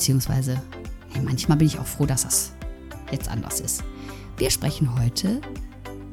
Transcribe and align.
Beziehungsweise, 0.00 0.58
hey, 1.10 1.20
manchmal 1.20 1.58
bin 1.58 1.66
ich 1.66 1.78
auch 1.78 1.86
froh, 1.86 2.06
dass 2.06 2.22
das 2.22 2.52
jetzt 3.12 3.28
anders 3.28 3.60
ist. 3.60 3.84
Wir 4.38 4.50
sprechen 4.50 4.98
heute 4.98 5.42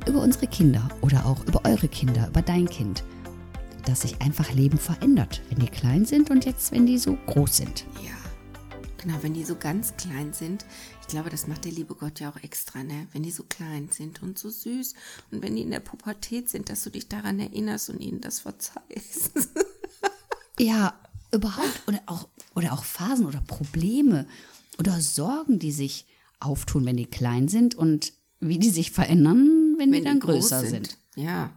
über 0.05 0.21
unsere 0.21 0.45
Kinder 0.47 0.89
oder 0.99 1.25
auch 1.25 1.45
über 1.45 1.63
eure 1.63 1.87
Kinder, 1.87 2.27
über 2.27 2.41
dein 2.41 2.67
Kind. 2.67 3.05
Dass 3.85 4.01
sich 4.01 4.21
einfach 4.21 4.51
Leben 4.51 4.77
verändert, 4.77 5.41
wenn 5.47 5.59
die 5.59 5.71
klein 5.71 6.03
sind 6.03 6.29
und 6.31 6.43
jetzt, 6.43 6.73
wenn 6.73 6.85
die 6.85 6.97
so 6.97 7.17
groß 7.27 7.55
sind. 7.55 7.85
Ja, 8.03 8.11
genau, 8.97 9.19
wenn 9.21 9.33
die 9.33 9.45
so 9.45 9.55
ganz 9.55 9.95
klein 9.95 10.33
sind. 10.33 10.65
Ich 10.99 11.07
glaube, 11.07 11.29
das 11.29 11.47
macht 11.47 11.63
der 11.63 11.71
liebe 11.71 11.95
Gott 11.95 12.19
ja 12.19 12.29
auch 12.29 12.43
extra, 12.43 12.83
ne? 12.83 13.07
Wenn 13.13 13.23
die 13.23 13.31
so 13.31 13.43
klein 13.43 13.87
sind 13.89 14.21
und 14.21 14.37
so 14.37 14.49
süß 14.49 14.95
und 15.31 15.41
wenn 15.41 15.55
die 15.55 15.61
in 15.61 15.71
der 15.71 15.79
Pubertät 15.79 16.49
sind, 16.49 16.69
dass 16.69 16.83
du 16.83 16.89
dich 16.89 17.07
daran 17.07 17.39
erinnerst 17.39 17.89
und 17.89 18.01
ihnen 18.01 18.19
das 18.19 18.41
verzeihst. 18.41 19.31
ja, 20.59 20.93
überhaupt 21.31 21.83
oder 21.87 22.01
auch, 22.05 22.27
oder 22.57 22.73
auch 22.73 22.83
Phasen 22.83 23.27
oder 23.27 23.39
Probleme 23.41 24.27
oder 24.79 24.99
Sorgen, 24.99 25.59
die 25.59 25.71
sich 25.71 26.07
auftun, 26.39 26.85
wenn 26.85 26.97
die 26.97 27.05
klein 27.05 27.47
sind 27.47 27.75
und 27.75 28.13
wie 28.39 28.57
die 28.57 28.71
sich 28.71 28.89
verändern, 28.89 29.75
wenn, 29.77 29.91
wenn 29.91 29.99
die 29.99 30.05
dann 30.05 30.19
größer 30.19 30.61
sind. 30.61 30.87
sind. 30.87 30.97
Ja. 31.15 31.51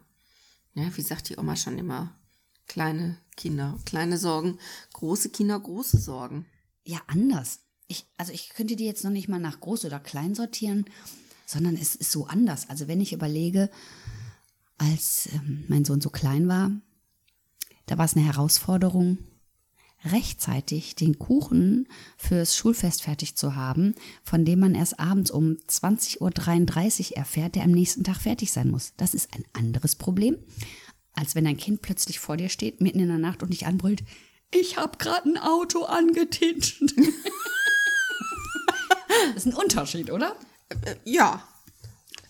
Ja, 0.75 0.95
wie 0.95 1.01
sagt 1.01 1.31
die 1.31 1.39
Oma 1.39 1.57
schon 1.57 1.79
immer? 1.79 2.15
Kleine 2.69 3.17
Kinder, 3.35 3.79
kleine 3.87 4.19
Sorgen, 4.19 4.59
große 4.93 5.31
Kinder, 5.31 5.59
große 5.59 5.99
Sorgen. 5.99 6.45
Ja, 6.85 7.01
anders. 7.07 7.61
Ich, 7.89 8.05
also 8.19 8.33
ich 8.33 8.51
könnte 8.51 8.77
die 8.77 8.85
jetzt 8.85 9.03
noch 9.03 9.11
nicht 9.11 9.27
mal 9.27 9.41
nach 9.41 9.59
groß 9.59 9.87
oder 9.87 10.01
klein 10.01 10.35
sortieren, 10.35 10.85
sondern 11.47 11.77
es 11.77 11.97
ist 11.97 12.13
so 12.13 12.27
anders. 12.27 12.69
Also 12.69 12.89
wenn 12.89 13.01
ich 13.01 13.15
überlege, 13.15 13.71
als 14.77 15.31
ähm, 15.33 15.65
mein 15.69 15.87
Sohn 15.87 16.03
so 16.03 16.11
klein 16.11 16.47
war, 16.47 16.71
da 17.87 17.97
war 17.97 18.05
es 18.05 18.15
eine 18.15 18.27
Herausforderung, 18.27 19.17
rechtzeitig 20.05 20.95
den 20.95 21.19
Kuchen 21.19 21.89
fürs 22.17 22.57
Schulfest 22.57 23.03
fertig 23.03 23.37
zu 23.37 23.55
haben, 23.55 23.95
von 24.23 24.45
dem 24.45 24.61
man 24.61 24.75
erst 24.75 24.99
abends 24.99 25.31
um 25.31 25.57
20.33 25.69 27.11
Uhr 27.11 27.17
erfährt, 27.17 27.55
der 27.55 27.65
am 27.65 27.71
nächsten 27.71 28.05
Tag 28.05 28.17
fertig 28.17 28.53
sein 28.53 28.71
muss. 28.71 28.95
Das 28.97 29.15
ist 29.15 29.35
ein 29.35 29.45
anderes 29.53 29.97
Problem, 29.97 30.39
als 31.15 31.35
wenn 31.35 31.47
ein 31.47 31.57
Kind 31.57 31.83
plötzlich 31.83 32.19
vor 32.19 32.37
dir 32.37 32.49
steht, 32.49 32.81
mitten 32.81 33.01
in 33.01 33.09
der 33.09 33.19
Nacht 33.19 33.43
und 33.43 33.53
dich 33.53 33.67
anbrüllt, 33.67 34.03
ich 34.53 34.77
habe 34.77 34.99
gerade 34.99 35.29
ein 35.29 35.39
Auto 35.39 35.85
angetitscht. 35.85 36.83
das 39.35 39.37
ist 39.37 39.47
ein 39.47 39.55
Unterschied, 39.55 40.11
oder? 40.11 40.35
Äh, 40.69 40.97
ja. 41.05 41.47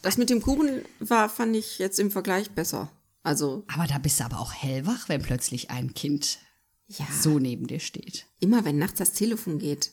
Das 0.03 0.17
mit 0.17 0.31
dem 0.31 0.43
Kuchen 0.43 0.83
war, 0.99 1.29
fand 1.29 1.57
ich 1.57 1.79
jetzt 1.79 1.99
im 1.99 2.11
Vergleich 2.11 2.51
besser. 2.51 2.91
Also. 3.23 3.65
Aber 3.69 3.87
da 3.87 3.99
bist 3.99 4.21
du 4.21 4.25
aber 4.25 4.41
auch 4.41 4.53
hellwach, 4.53 5.09
wenn 5.09 5.23
plötzlich 5.23 5.71
ein 5.71 5.95
Kind 5.95 6.39
ja. 6.99 7.07
so 7.21 7.39
neben 7.39 7.67
dir 7.67 7.81
steht. 7.81 8.27
Immer 8.39 8.65
wenn 8.65 8.79
nachts 8.79 8.99
das 8.99 9.13
Telefon 9.13 9.59
geht. 9.59 9.93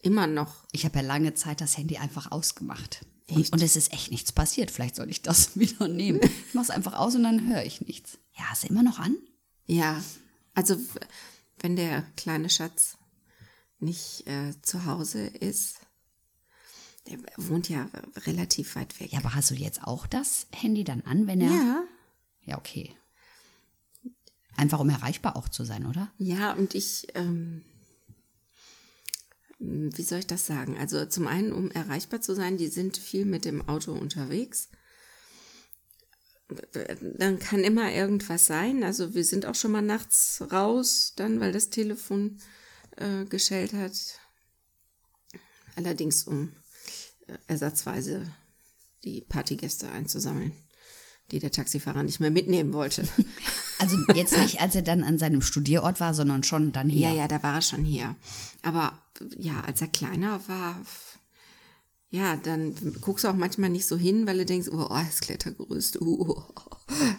Immer 0.00 0.26
noch. 0.26 0.66
Ich 0.72 0.84
habe 0.84 0.98
ja 0.98 1.04
lange 1.04 1.34
Zeit 1.34 1.60
das 1.60 1.78
Handy 1.78 1.96
einfach 1.96 2.30
ausgemacht. 2.30 3.06
Und, 3.30 3.52
und, 3.52 3.62
es 3.62 3.74
ist 3.74 3.92
echt 3.92 4.10
nichts 4.10 4.32
passiert. 4.32 4.70
Vielleicht 4.70 4.96
soll 4.96 5.10
ich 5.10 5.22
das 5.22 5.58
wieder 5.58 5.88
nehmen. 5.88 6.20
Ich 6.22 6.54
mache 6.54 6.64
es 6.64 6.70
einfach 6.70 6.94
aus 6.94 7.14
und 7.14 7.22
dann 7.22 7.48
höre 7.48 7.64
ich 7.64 7.80
nichts. 7.80 8.18
Ja, 8.36 8.44
ist 8.52 8.64
er 8.64 8.70
immer 8.70 8.82
noch 8.82 8.98
an? 8.98 9.16
Ja, 9.66 10.02
also 10.54 10.76
wenn 11.60 11.76
der 11.76 12.02
kleine 12.16 12.50
Schatz 12.50 12.98
nicht 13.78 14.26
äh, 14.26 14.52
zu 14.62 14.84
Hause 14.84 15.26
ist, 15.26 15.80
der 17.08 17.18
wohnt 17.36 17.68
ja 17.68 17.88
relativ 18.26 18.76
weit 18.76 18.98
weg. 19.00 19.12
Ja, 19.12 19.20
aber 19.20 19.34
hast 19.34 19.50
du 19.50 19.54
jetzt 19.54 19.84
auch 19.84 20.06
das 20.06 20.46
Handy 20.52 20.84
dann 20.84 21.02
an, 21.02 21.26
wenn 21.26 21.40
er. 21.40 21.50
Ja. 21.50 21.84
Ja, 22.46 22.58
okay. 22.58 22.94
Einfach 24.56 24.80
um 24.80 24.88
erreichbar 24.88 25.36
auch 25.36 25.48
zu 25.48 25.64
sein, 25.64 25.86
oder? 25.86 26.12
Ja, 26.18 26.52
und 26.52 26.74
ich, 26.74 27.08
ähm, 27.14 27.62
wie 29.58 30.02
soll 30.02 30.20
ich 30.20 30.26
das 30.26 30.46
sagen? 30.46 30.76
Also 30.78 31.06
zum 31.06 31.26
einen, 31.26 31.52
um 31.52 31.70
erreichbar 31.70 32.20
zu 32.20 32.34
sein, 32.34 32.56
die 32.56 32.68
sind 32.68 32.96
viel 32.96 33.24
mit 33.24 33.44
dem 33.44 33.68
Auto 33.68 33.92
unterwegs. 33.92 34.68
Dann 37.18 37.38
kann 37.38 37.64
immer 37.64 37.90
irgendwas 37.92 38.46
sein. 38.46 38.84
Also 38.84 39.14
wir 39.14 39.24
sind 39.24 39.46
auch 39.46 39.54
schon 39.54 39.72
mal 39.72 39.82
nachts 39.82 40.42
raus, 40.52 41.14
dann, 41.16 41.40
weil 41.40 41.52
das 41.52 41.70
Telefon 41.70 42.38
äh, 42.96 43.24
geschellt 43.24 43.72
hat. 43.72 43.92
Allerdings 45.74 46.24
um 46.24 46.54
äh, 47.26 47.36
ersatzweise 47.48 48.32
die 49.02 49.22
Partygäste 49.22 49.90
einzusammeln 49.90 50.52
die 51.30 51.38
der 51.38 51.50
Taxifahrer 51.50 52.02
nicht 52.02 52.20
mehr 52.20 52.30
mitnehmen 52.30 52.72
wollte. 52.72 53.06
Also 53.80 53.96
jetzt 54.14 54.38
nicht, 54.38 54.60
als 54.60 54.76
er 54.76 54.82
dann 54.82 55.02
an 55.02 55.18
seinem 55.18 55.42
Studierort 55.42 55.98
war, 55.98 56.14
sondern 56.14 56.44
schon 56.44 56.70
dann 56.70 56.88
hier. 56.88 57.08
Ja, 57.08 57.14
ja, 57.14 57.28
da 57.28 57.42
war 57.42 57.56
er 57.56 57.60
schon 57.60 57.84
hier. 57.84 58.14
Aber 58.62 58.96
ja, 59.36 59.62
als 59.62 59.80
er 59.80 59.88
kleiner 59.88 60.40
war, 60.46 60.76
ja, 62.08 62.36
dann 62.36 62.76
guckst 63.00 63.24
du 63.24 63.28
auch 63.28 63.34
manchmal 63.34 63.70
nicht 63.70 63.86
so 63.86 63.96
hin, 63.96 64.28
weil 64.28 64.38
du 64.38 64.46
denkst, 64.46 64.68
oh, 64.70 64.86
oh 64.88 64.88
das 65.04 65.18
Klettergerüst. 65.20 66.00
Uh. 66.00 66.40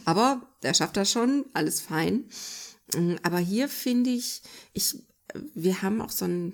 Aber 0.05 0.47
der 0.63 0.73
schafft 0.73 0.95
das 0.95 1.11
schon, 1.11 1.43
alles 1.53 1.81
fein. 1.81 2.23
Aber 3.21 3.39
hier 3.39 3.67
finde 3.67 4.11
ich, 4.11 4.41
ich, 4.71 4.95
wir 5.53 5.81
haben 5.81 6.01
auch 6.01 6.11
so 6.11 6.23
ein, 6.23 6.53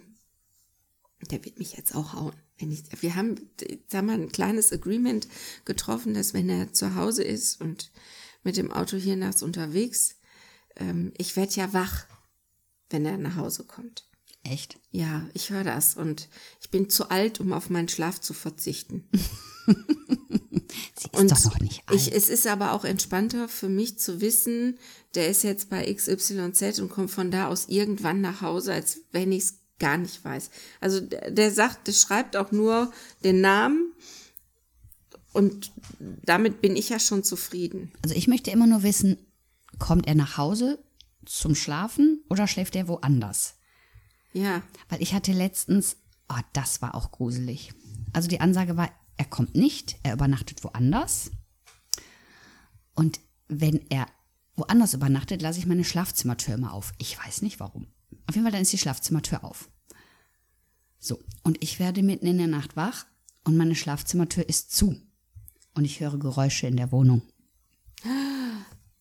der 1.29 1.45
wird 1.45 1.59
mich 1.59 1.73
jetzt 1.73 1.93
auch 1.93 2.13
hauen 2.13 2.33
wenn 2.61 2.71
ich, 2.71 2.83
wir 3.01 3.15
haben, 3.15 3.49
sag 3.87 4.05
mal, 4.05 4.19
ein 4.19 4.31
kleines 4.31 4.71
Agreement 4.71 5.27
getroffen, 5.65 6.13
dass 6.13 6.33
wenn 6.33 6.49
er 6.49 6.73
zu 6.73 6.95
Hause 6.95 7.23
ist 7.23 7.59
und 7.59 7.91
mit 8.43 8.57
dem 8.57 8.71
Auto 8.71 8.97
hier 8.97 9.15
nachts 9.15 9.43
unterwegs, 9.43 10.15
ähm, 10.75 11.11
ich 11.17 11.35
werde 11.35 11.53
ja 11.53 11.73
wach, 11.73 12.05
wenn 12.89 13.05
er 13.05 13.17
nach 13.17 13.35
Hause 13.35 13.63
kommt. 13.63 14.07
Echt? 14.43 14.79
Ja, 14.89 15.29
ich 15.33 15.51
höre 15.51 15.63
das 15.63 15.95
und 15.95 16.27
ich 16.61 16.71
bin 16.71 16.89
zu 16.89 17.09
alt, 17.09 17.39
um 17.39 17.53
auf 17.53 17.69
meinen 17.69 17.89
Schlaf 17.89 18.19
zu 18.19 18.33
verzichten. 18.33 19.07
Sie 20.97 21.09
ist 21.11 21.19
und 21.19 21.31
doch 21.31 21.43
noch 21.45 21.59
nicht 21.59 21.83
alt. 21.85 21.99
Ich, 21.99 22.13
es 22.13 22.29
ist 22.29 22.47
aber 22.47 22.73
auch 22.73 22.85
entspannter 22.85 23.47
für 23.47 23.69
mich 23.69 23.99
zu 23.99 24.21
wissen, 24.21 24.79
der 25.13 25.27
ist 25.27 25.43
jetzt 25.43 25.69
bei 25.69 25.93
XYZ 25.93 26.79
und 26.79 26.89
kommt 26.89 27.11
von 27.11 27.29
da 27.29 27.47
aus 27.47 27.67
irgendwann 27.67 28.21
nach 28.21 28.41
Hause, 28.41 28.73
als 28.73 29.01
wenn 29.11 29.31
ich 29.31 29.43
es 29.43 29.60
gar 29.81 29.97
nicht 29.97 30.23
weiß. 30.23 30.49
Also 30.79 31.01
der, 31.01 31.31
der 31.31 31.51
sagt, 31.51 31.87
der 31.87 31.93
schreibt 31.93 32.37
auch 32.37 32.53
nur 32.53 32.93
den 33.25 33.41
Namen 33.41 33.91
und 35.33 35.73
damit 35.99 36.61
bin 36.61 36.75
ich 36.77 36.89
ja 36.89 36.99
schon 36.99 37.23
zufrieden. 37.23 37.91
Also 38.03 38.15
ich 38.15 38.27
möchte 38.27 38.51
immer 38.51 38.67
nur 38.67 38.83
wissen, 38.83 39.17
kommt 39.79 40.07
er 40.07 40.15
nach 40.15 40.37
Hause 40.37 40.79
zum 41.25 41.55
Schlafen 41.55 42.23
oder 42.29 42.47
schläft 42.47 42.75
er 42.75 42.87
woanders? 42.87 43.55
Ja. 44.33 44.61
Weil 44.87 45.01
ich 45.01 45.13
hatte 45.13 45.33
letztens, 45.33 45.97
oh, 46.29 46.39
das 46.53 46.81
war 46.81 46.95
auch 46.95 47.11
gruselig. 47.11 47.73
Also 48.13 48.27
die 48.27 48.39
Ansage 48.39 48.77
war, 48.77 48.89
er 49.17 49.25
kommt 49.25 49.55
nicht, 49.55 49.97
er 50.03 50.13
übernachtet 50.13 50.63
woanders. 50.63 51.31
Und 52.93 53.19
wenn 53.47 53.81
er 53.89 54.07
woanders 54.55 54.93
übernachtet, 54.93 55.41
lasse 55.41 55.59
ich 55.59 55.65
meine 55.65 55.83
Schlafzimmertür 55.83 56.55
immer 56.55 56.73
auf. 56.73 56.93
Ich 56.97 57.17
weiß 57.17 57.41
nicht 57.41 57.59
warum. 57.59 57.87
Auf 58.31 58.35
jeden 58.35 58.45
Fall, 58.45 58.53
dann 58.53 58.61
ist 58.61 58.71
die 58.71 58.77
Schlafzimmertür 58.77 59.43
auf. 59.43 59.69
So, 60.99 61.19
und 61.43 61.61
ich 61.61 61.79
werde 61.79 62.01
mitten 62.01 62.27
in 62.27 62.37
der 62.37 62.47
Nacht 62.47 62.77
wach 62.77 63.05
und 63.43 63.57
meine 63.57 63.75
Schlafzimmertür 63.75 64.47
ist 64.47 64.73
zu. 64.73 64.95
Und 65.73 65.83
ich 65.83 65.99
höre 65.99 66.17
Geräusche 66.17 66.65
in 66.65 66.77
der 66.77 66.93
Wohnung. 66.93 67.23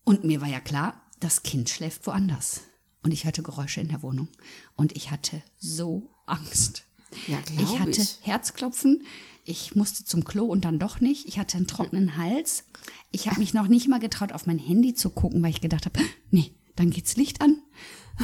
Und 0.02 0.24
mir 0.24 0.40
war 0.40 0.48
ja 0.48 0.58
klar, 0.58 1.00
das 1.20 1.44
Kind 1.44 1.70
schläft 1.70 2.08
woanders. 2.08 2.62
Und 3.04 3.12
ich 3.12 3.24
hörte 3.24 3.44
Geräusche 3.44 3.80
in 3.80 3.86
der 3.86 4.02
Wohnung. 4.02 4.26
Und 4.74 4.96
ich 4.96 5.12
hatte 5.12 5.44
so 5.60 6.10
Angst. 6.26 6.86
Ja, 7.28 7.38
ich 7.56 7.78
hatte 7.78 8.00
ich. 8.00 8.18
Herzklopfen. 8.22 9.04
Ich 9.44 9.76
musste 9.76 10.04
zum 10.04 10.24
Klo 10.24 10.46
und 10.46 10.64
dann 10.64 10.80
doch 10.80 11.00
nicht. 11.00 11.28
Ich 11.28 11.38
hatte 11.38 11.56
einen 11.56 11.68
trockenen 11.68 12.16
Hals. 12.16 12.64
Ich 13.12 13.28
habe 13.28 13.38
mich 13.38 13.54
noch 13.54 13.68
nicht 13.68 13.86
mal 13.86 14.00
getraut, 14.00 14.32
auf 14.32 14.46
mein 14.46 14.58
Handy 14.58 14.92
zu 14.94 15.08
gucken, 15.10 15.40
weil 15.40 15.50
ich 15.50 15.60
gedacht 15.60 15.86
habe, 15.86 16.00
nee, 16.32 16.52
dann 16.74 16.90
geht's 16.90 17.14
Licht 17.14 17.40
an. 17.40 17.62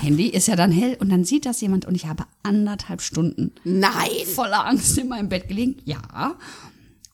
Handy 0.00 0.28
ist 0.28 0.48
ja 0.48 0.56
dann 0.56 0.72
hell 0.72 0.96
und 1.00 1.08
dann 1.08 1.24
sieht 1.24 1.46
das 1.46 1.60
jemand 1.60 1.86
und 1.86 1.94
ich 1.94 2.06
habe 2.06 2.24
anderthalb 2.42 3.00
Stunden 3.00 3.52
Nein. 3.64 4.26
voller 4.26 4.66
Angst 4.66 4.96
in 4.98 5.08
meinem 5.08 5.28
Bett 5.28 5.48
gelegen. 5.48 5.76
Ja. 5.84 6.36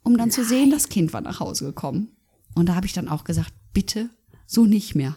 Um 0.02 0.16
dann 0.16 0.28
Nein. 0.28 0.30
zu 0.32 0.44
sehen, 0.44 0.70
das 0.70 0.88
Kind 0.88 1.12
war 1.12 1.20
nach 1.20 1.40
Hause 1.40 1.66
gekommen. 1.66 2.08
Und 2.54 2.68
da 2.68 2.74
habe 2.74 2.86
ich 2.86 2.92
dann 2.92 3.08
auch 3.08 3.24
gesagt, 3.24 3.52
bitte 3.72 4.10
so 4.46 4.64
nicht 4.64 4.94
mehr. 4.94 5.16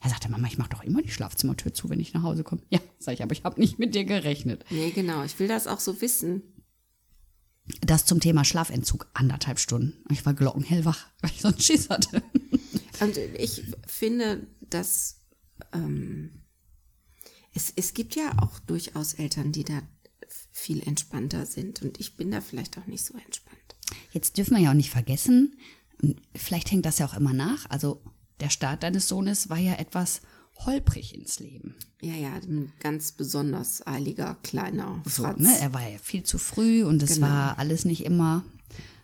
Er 0.00 0.10
sagte, 0.10 0.30
Mama, 0.30 0.46
ich 0.46 0.58
mache 0.58 0.70
doch 0.70 0.84
immer 0.84 1.02
die 1.02 1.10
Schlafzimmertür 1.10 1.72
zu, 1.74 1.88
wenn 1.90 1.98
ich 1.98 2.14
nach 2.14 2.22
Hause 2.22 2.44
komme. 2.44 2.62
Ja, 2.70 2.80
sag 2.98 3.14
ich, 3.14 3.22
aber 3.22 3.32
ich 3.32 3.44
habe 3.44 3.58
nicht 3.58 3.78
mit 3.78 3.94
dir 3.94 4.04
gerechnet. 4.04 4.64
Nee, 4.70 4.90
genau. 4.90 5.24
Ich 5.24 5.38
will 5.38 5.48
das 5.48 5.66
auch 5.66 5.80
so 5.80 6.00
wissen. 6.00 6.42
Das 7.80 8.04
zum 8.04 8.20
Thema 8.20 8.44
Schlafentzug, 8.44 9.08
anderthalb 9.14 9.58
Stunden. 9.58 9.94
Ich 10.10 10.24
war 10.24 10.34
glockenhellwach, 10.34 11.06
weil 11.20 11.30
ich 11.30 11.40
so 11.40 11.48
einen 11.48 11.60
Schiss 11.60 11.88
hatte. 11.88 12.22
Und 13.00 13.16
ich 13.16 13.64
finde, 13.86 14.46
dass 14.60 15.18
ähm, 15.72 16.30
es, 17.56 17.72
es 17.76 17.94
gibt 17.94 18.14
ja 18.14 18.38
auch 18.40 18.58
durchaus 18.60 19.14
Eltern, 19.14 19.50
die 19.52 19.64
da 19.64 19.80
viel 20.52 20.82
entspannter 20.86 21.46
sind. 21.46 21.82
Und 21.82 21.98
ich 22.00 22.16
bin 22.16 22.30
da 22.30 22.40
vielleicht 22.40 22.78
auch 22.78 22.86
nicht 22.86 23.04
so 23.04 23.14
entspannt. 23.14 23.56
Jetzt 24.12 24.36
dürfen 24.36 24.56
wir 24.56 24.62
ja 24.62 24.70
auch 24.70 24.74
nicht 24.74 24.90
vergessen, 24.90 25.56
vielleicht 26.34 26.70
hängt 26.70 26.84
das 26.86 26.98
ja 26.98 27.06
auch 27.06 27.14
immer 27.14 27.32
nach. 27.32 27.68
Also 27.70 28.02
der 28.40 28.50
Start 28.50 28.82
deines 28.82 29.08
Sohnes 29.08 29.48
war 29.48 29.58
ja 29.58 29.74
etwas 29.74 30.20
holprig 30.66 31.14
ins 31.14 31.38
Leben. 31.38 31.74
Ja, 32.02 32.14
ja, 32.14 32.34
ein 32.34 32.72
ganz 32.80 33.12
besonders 33.12 33.86
eiliger 33.86 34.36
kleiner 34.42 35.02
So, 35.06 35.22
Fratz. 35.22 35.38
ne? 35.38 35.56
Er 35.60 35.72
war 35.72 35.88
ja 35.88 35.98
viel 35.98 36.22
zu 36.24 36.38
früh 36.38 36.84
und 36.84 37.02
es 37.02 37.14
Genau. 37.14 37.28
war 37.28 37.58
alles 37.58 37.84
nicht 37.84 38.04
immer 38.04 38.44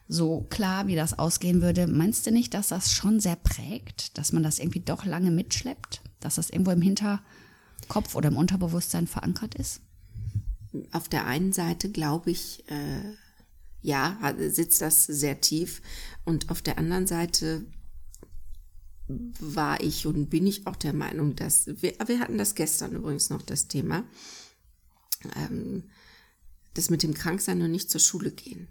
so 0.08 0.42
klar, 0.50 0.86
wie 0.88 0.94
das 0.96 1.18
ausgehen 1.18 1.62
würde. 1.62 1.86
Meinst 1.86 2.26
du 2.26 2.30
nicht, 2.32 2.52
dass 2.54 2.68
das 2.68 2.92
schon 2.92 3.20
sehr 3.20 3.36
prägt, 3.36 4.18
dass 4.18 4.32
man 4.32 4.42
das 4.42 4.58
irgendwie 4.58 4.80
doch 4.80 5.04
lange 5.06 5.30
mitschleppt? 5.30 6.02
Dass 6.20 6.34
das 6.36 6.50
irgendwo 6.50 6.70
im 6.72 6.82
Hinterkopf 6.82 7.22
oder 8.14 8.28
im 8.28 8.36
Unterbewusstsein 8.36 9.06
verankert 9.06 9.54
ist? 9.54 9.80
Auf 10.92 11.08
der 11.08 11.26
einen 11.26 11.52
Seite 11.52 11.90
glaube 11.90 12.30
ich, 12.30 12.64
äh, 12.70 13.14
ja, 13.82 14.34
sitzt 14.38 14.80
das 14.80 15.04
sehr 15.04 15.40
tief. 15.40 15.82
Und 16.24 16.50
auf 16.50 16.62
der 16.62 16.78
anderen 16.78 17.06
Seite 17.06 17.64
war 19.08 19.80
ich 19.80 20.06
und 20.06 20.30
bin 20.30 20.46
ich 20.46 20.66
auch 20.66 20.76
der 20.76 20.92
Meinung, 20.92 21.36
dass 21.36 21.66
wir, 21.66 21.94
wir 22.06 22.20
hatten 22.20 22.38
das 22.38 22.54
gestern 22.54 22.92
übrigens 22.92 23.30
noch 23.30 23.42
das 23.42 23.68
Thema, 23.68 24.04
ähm, 25.36 25.84
das 26.74 26.88
mit 26.88 27.02
dem 27.02 27.12
Kranksein 27.12 27.60
und 27.60 27.70
nicht 27.70 27.90
zur 27.90 28.00
Schule 28.00 28.30
gehen. 28.30 28.68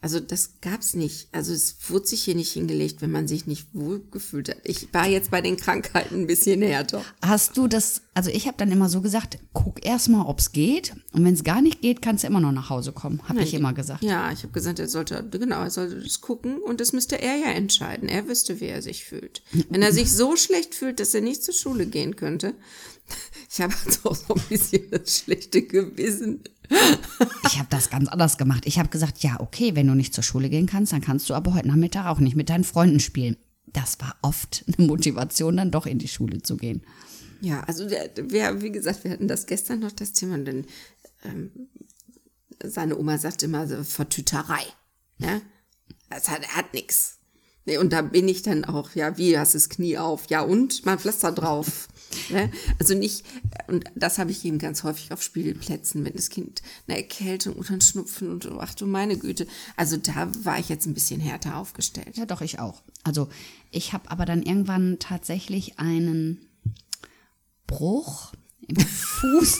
Also 0.00 0.20
das 0.20 0.60
gab's 0.60 0.94
nicht. 0.94 1.28
Also 1.32 1.52
es 1.52 1.76
wurde 1.88 2.06
sich 2.06 2.22
hier 2.22 2.36
nicht 2.36 2.52
hingelegt, 2.52 3.02
wenn 3.02 3.10
man 3.10 3.26
sich 3.26 3.46
nicht 3.46 3.66
wohlgefühlt 3.72 4.48
hat. 4.48 4.58
Ich 4.62 4.94
war 4.94 5.08
jetzt 5.08 5.32
bei 5.32 5.40
den 5.40 5.56
Krankheiten 5.56 6.20
ein 6.20 6.26
bisschen 6.28 6.62
härter. 6.62 7.04
Hast 7.20 7.56
du 7.56 7.66
das, 7.66 8.02
also 8.14 8.30
ich 8.30 8.46
habe 8.46 8.56
dann 8.56 8.70
immer 8.70 8.88
so 8.88 9.00
gesagt, 9.00 9.38
guck 9.52 9.84
erst 9.84 10.08
mal, 10.08 10.26
ob's 10.26 10.52
geht. 10.52 10.94
Und 11.12 11.24
wenn 11.24 11.34
es 11.34 11.42
gar 11.42 11.60
nicht 11.62 11.80
geht, 11.80 12.00
kannst 12.00 12.22
du 12.22 12.28
immer 12.28 12.38
noch 12.38 12.52
nach 12.52 12.70
Hause 12.70 12.92
kommen, 12.92 13.20
habe 13.28 13.42
ich 13.42 13.54
immer 13.54 13.72
gesagt. 13.72 14.04
Ja, 14.04 14.30
ich 14.30 14.44
habe 14.44 14.52
gesagt, 14.52 14.78
er 14.78 14.86
sollte, 14.86 15.28
genau, 15.32 15.62
er 15.62 15.70
sollte 15.70 16.00
das 16.00 16.20
gucken 16.20 16.58
und 16.58 16.80
das 16.80 16.92
müsste 16.92 17.20
er 17.20 17.36
ja 17.36 17.50
entscheiden. 17.50 18.08
Er 18.08 18.28
wüsste, 18.28 18.60
wie 18.60 18.66
er 18.66 18.82
sich 18.82 19.04
fühlt. 19.04 19.42
Wenn 19.68 19.82
er 19.82 19.92
sich 19.92 20.12
so 20.12 20.36
schlecht 20.36 20.76
fühlt, 20.76 21.00
dass 21.00 21.12
er 21.12 21.22
nicht 21.22 21.42
zur 21.42 21.54
Schule 21.54 21.86
gehen 21.86 22.14
könnte. 22.14 22.54
Ich 23.50 23.62
habe 23.62 23.74
also 23.86 24.10
auch 24.10 24.14
so 24.14 24.34
ein 24.34 24.42
bisschen 24.50 24.90
das 24.90 25.20
schlechte 25.20 25.62
Gewissen. 25.62 26.44
Ich 27.46 27.58
habe 27.58 27.68
das 27.70 27.90
ganz 27.90 28.08
anders 28.08 28.38
gemacht. 28.38 28.64
Ich 28.66 28.78
habe 28.78 28.88
gesagt, 28.88 29.22
ja, 29.22 29.40
okay, 29.40 29.74
wenn 29.74 29.86
du 29.86 29.94
nicht 29.94 30.14
zur 30.14 30.24
Schule 30.24 30.50
gehen 30.50 30.66
kannst, 30.66 30.92
dann 30.92 31.00
kannst 31.00 31.28
du 31.30 31.34
aber 31.34 31.54
heute 31.54 31.68
Nachmittag 31.68 32.06
auch 32.06 32.18
nicht 32.18 32.36
mit 32.36 32.50
deinen 32.50 32.64
Freunden 32.64 33.00
spielen. 33.00 33.36
Das 33.66 34.00
war 34.00 34.16
oft 34.22 34.64
eine 34.78 34.86
Motivation, 34.86 35.56
dann 35.56 35.70
doch 35.70 35.86
in 35.86 35.98
die 35.98 36.08
Schule 36.08 36.42
zu 36.42 36.56
gehen. 36.56 36.82
Ja, 37.40 37.60
also 37.60 37.88
wir, 37.88 38.62
wie 38.62 38.72
gesagt, 38.72 39.04
wir 39.04 39.12
hatten 39.12 39.28
das 39.28 39.46
gestern 39.46 39.80
noch 39.80 39.92
das 39.92 40.12
Thema, 40.12 40.38
denn 40.38 40.66
ähm, 41.24 41.50
seine 42.62 42.98
Oma 42.98 43.18
sagt 43.18 43.42
immer 43.42 43.66
so 43.66 43.82
Vertüterei. 43.84 44.62
Ja? 45.18 45.40
Das 46.10 46.28
hat, 46.28 46.46
hat 46.48 46.74
nix. 46.74 47.17
Nee, 47.64 47.78
und 47.78 47.92
da 47.92 48.02
bin 48.02 48.28
ich 48.28 48.42
dann 48.42 48.64
auch, 48.64 48.94
ja, 48.94 49.18
wie, 49.18 49.38
hast 49.38 49.54
das 49.54 49.68
Knie 49.68 49.98
auf? 49.98 50.30
Ja, 50.30 50.40
und? 50.40 50.86
Mal 50.86 50.98
Pflaster 50.98 51.32
drauf. 51.32 51.88
ne? 52.30 52.50
Also 52.78 52.94
nicht, 52.94 53.24
und 53.66 53.84
das 53.94 54.18
habe 54.18 54.30
ich 54.30 54.44
eben 54.44 54.58
ganz 54.58 54.82
häufig 54.84 55.12
auf 55.12 55.22
Spielplätzen, 55.22 56.04
wenn 56.04 56.14
das 56.14 56.30
Kind 56.30 56.62
eine 56.86 56.96
Erkältung 56.96 57.56
oder 57.56 57.70
einen 57.70 57.80
Schnupfen 57.80 58.30
und 58.30 58.48
ach 58.58 58.74
du 58.74 58.86
meine 58.86 59.18
Güte. 59.18 59.46
Also 59.76 59.96
da 59.96 60.30
war 60.44 60.58
ich 60.58 60.68
jetzt 60.68 60.86
ein 60.86 60.94
bisschen 60.94 61.20
härter 61.20 61.56
aufgestellt. 61.56 62.16
Ja, 62.16 62.26
doch, 62.26 62.40
ich 62.40 62.58
auch. 62.58 62.82
Also 63.04 63.28
ich 63.70 63.92
habe 63.92 64.10
aber 64.10 64.24
dann 64.24 64.42
irgendwann 64.42 64.98
tatsächlich 64.98 65.78
einen 65.78 66.46
Bruch 67.66 68.32
im 68.66 68.76
Fuß. 68.80 69.58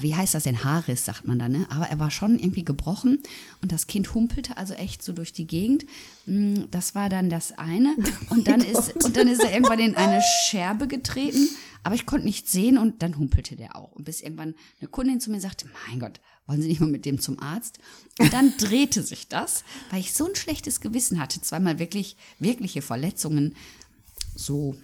Wie 0.00 0.14
heißt 0.14 0.34
das 0.34 0.42
denn? 0.44 0.64
Haarriss, 0.64 1.04
sagt 1.04 1.26
man 1.26 1.38
da, 1.38 1.48
ne? 1.48 1.66
Aber 1.70 1.86
er 1.86 1.98
war 2.00 2.10
schon 2.10 2.38
irgendwie 2.38 2.64
gebrochen 2.64 3.22
und 3.62 3.70
das 3.70 3.86
Kind 3.86 4.12
humpelte 4.14 4.56
also 4.56 4.74
echt 4.74 5.02
so 5.02 5.12
durch 5.12 5.32
die 5.32 5.46
Gegend. 5.46 5.84
Mm, 6.26 6.64
Das 6.70 6.94
war 6.94 7.08
dann 7.08 7.30
das 7.30 7.52
eine. 7.52 7.94
Und 8.30 8.48
dann 8.48 8.60
ist, 8.62 9.04
und 9.04 9.16
dann 9.16 9.28
ist 9.28 9.42
er 9.42 9.52
irgendwann 9.52 9.78
in 9.78 9.94
eine 9.94 10.20
Scherbe 10.48 10.88
getreten, 10.88 11.48
aber 11.84 11.94
ich 11.94 12.06
konnte 12.06 12.26
nichts 12.26 12.50
sehen 12.50 12.76
und 12.78 13.02
dann 13.02 13.18
humpelte 13.18 13.56
der 13.56 13.76
auch. 13.76 13.92
Und 13.92 14.04
bis 14.04 14.20
irgendwann 14.20 14.54
eine 14.80 14.88
Kundin 14.88 15.20
zu 15.20 15.30
mir 15.30 15.40
sagte, 15.40 15.66
mein 15.88 16.00
Gott, 16.00 16.20
wollen 16.46 16.60
Sie 16.60 16.68
nicht 16.68 16.80
mal 16.80 16.88
mit 16.90 17.04
dem 17.04 17.20
zum 17.20 17.38
Arzt? 17.38 17.78
Und 18.18 18.32
dann 18.32 18.52
drehte 18.58 19.02
sich 19.02 19.28
das, 19.28 19.64
weil 19.90 20.00
ich 20.00 20.12
so 20.12 20.26
ein 20.26 20.34
schlechtes 20.34 20.80
Gewissen 20.80 21.20
hatte, 21.20 21.40
zweimal 21.40 21.78
wirklich, 21.78 22.16
wirkliche 22.38 22.82
Verletzungen 22.82 23.54
so 24.34 24.76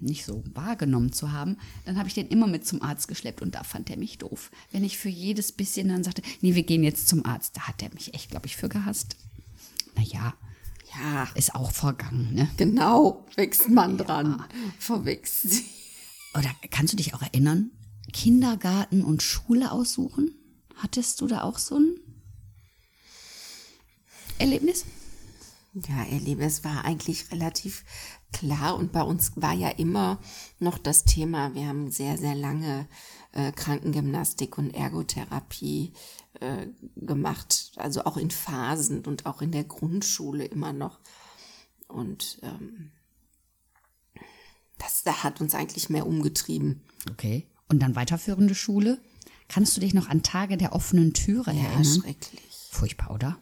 nicht 0.00 0.24
so 0.24 0.42
wahrgenommen 0.54 1.12
zu 1.12 1.32
haben, 1.32 1.56
dann 1.84 1.98
habe 1.98 2.08
ich 2.08 2.14
den 2.14 2.28
immer 2.28 2.46
mit 2.46 2.66
zum 2.66 2.82
Arzt 2.82 3.08
geschleppt 3.08 3.42
und 3.42 3.54
da 3.54 3.62
fand 3.64 3.90
er 3.90 3.96
mich 3.96 4.18
doof. 4.18 4.50
Wenn 4.72 4.84
ich 4.84 4.98
für 4.98 5.08
jedes 5.08 5.52
bisschen 5.52 5.88
dann 5.88 6.04
sagte, 6.04 6.22
nee, 6.40 6.54
wir 6.54 6.62
gehen 6.62 6.82
jetzt 6.84 7.08
zum 7.08 7.24
Arzt, 7.26 7.56
da 7.56 7.62
hat 7.62 7.82
er 7.82 7.92
mich 7.94 8.14
echt, 8.14 8.30
glaube 8.30 8.46
ich, 8.46 8.56
für 8.56 8.68
gehasst. 8.68 9.16
Naja, 9.96 10.34
Ja, 10.94 11.28
ist 11.34 11.54
auch 11.54 11.72
vergangen, 11.72 12.32
ne? 12.34 12.48
genau, 12.56 13.26
wächst 13.36 13.68
man 13.68 13.98
dran. 13.98 14.42
Verwächst 14.78 15.42
sie. 15.42 15.64
Oder 16.34 16.50
kannst 16.70 16.92
du 16.92 16.96
dich 16.96 17.14
auch 17.14 17.22
erinnern? 17.22 17.70
Kindergarten 18.12 19.02
und 19.02 19.22
Schule 19.22 19.72
aussuchen? 19.72 20.34
Hattest 20.76 21.20
du 21.20 21.26
da 21.26 21.42
auch 21.42 21.58
so 21.58 21.78
ein 21.78 21.96
Erlebnis? 24.38 24.84
Ja, 25.88 26.04
ihr 26.10 26.20
Lieben, 26.20 26.40
es 26.40 26.64
war 26.64 26.86
eigentlich 26.86 27.30
relativ 27.30 27.84
klar 28.32 28.76
und 28.76 28.92
bei 28.92 29.02
uns 29.02 29.32
war 29.36 29.52
ja 29.52 29.68
immer 29.68 30.18
noch 30.58 30.78
das 30.78 31.04
Thema, 31.04 31.54
wir 31.54 31.66
haben 31.66 31.90
sehr, 31.90 32.16
sehr 32.16 32.34
lange 32.34 32.88
äh, 33.32 33.52
Krankengymnastik 33.52 34.56
und 34.56 34.70
Ergotherapie 34.70 35.92
äh, 36.40 36.68
gemacht, 36.96 37.72
also 37.76 38.04
auch 38.04 38.16
in 38.16 38.30
Phasen 38.30 39.04
und 39.04 39.26
auch 39.26 39.42
in 39.42 39.52
der 39.52 39.64
Grundschule 39.64 40.46
immer 40.46 40.72
noch. 40.72 40.98
Und 41.88 42.38
ähm, 42.42 42.92
das, 44.78 45.02
das 45.02 45.24
hat 45.24 45.42
uns 45.42 45.54
eigentlich 45.54 45.90
mehr 45.90 46.06
umgetrieben. 46.06 46.82
Okay. 47.10 47.46
Und 47.68 47.80
dann 47.80 47.96
weiterführende 47.96 48.54
Schule? 48.54 48.98
Kannst 49.48 49.76
du 49.76 49.82
dich 49.82 49.92
noch 49.92 50.08
an 50.08 50.22
Tage 50.22 50.56
der 50.56 50.72
offenen 50.72 51.12
Türe 51.12 51.52
Ja, 51.52 51.64
erinnern? 51.64 51.84
schrecklich. 51.84 52.68
Furchtbar, 52.70 53.10
oder? 53.10 53.38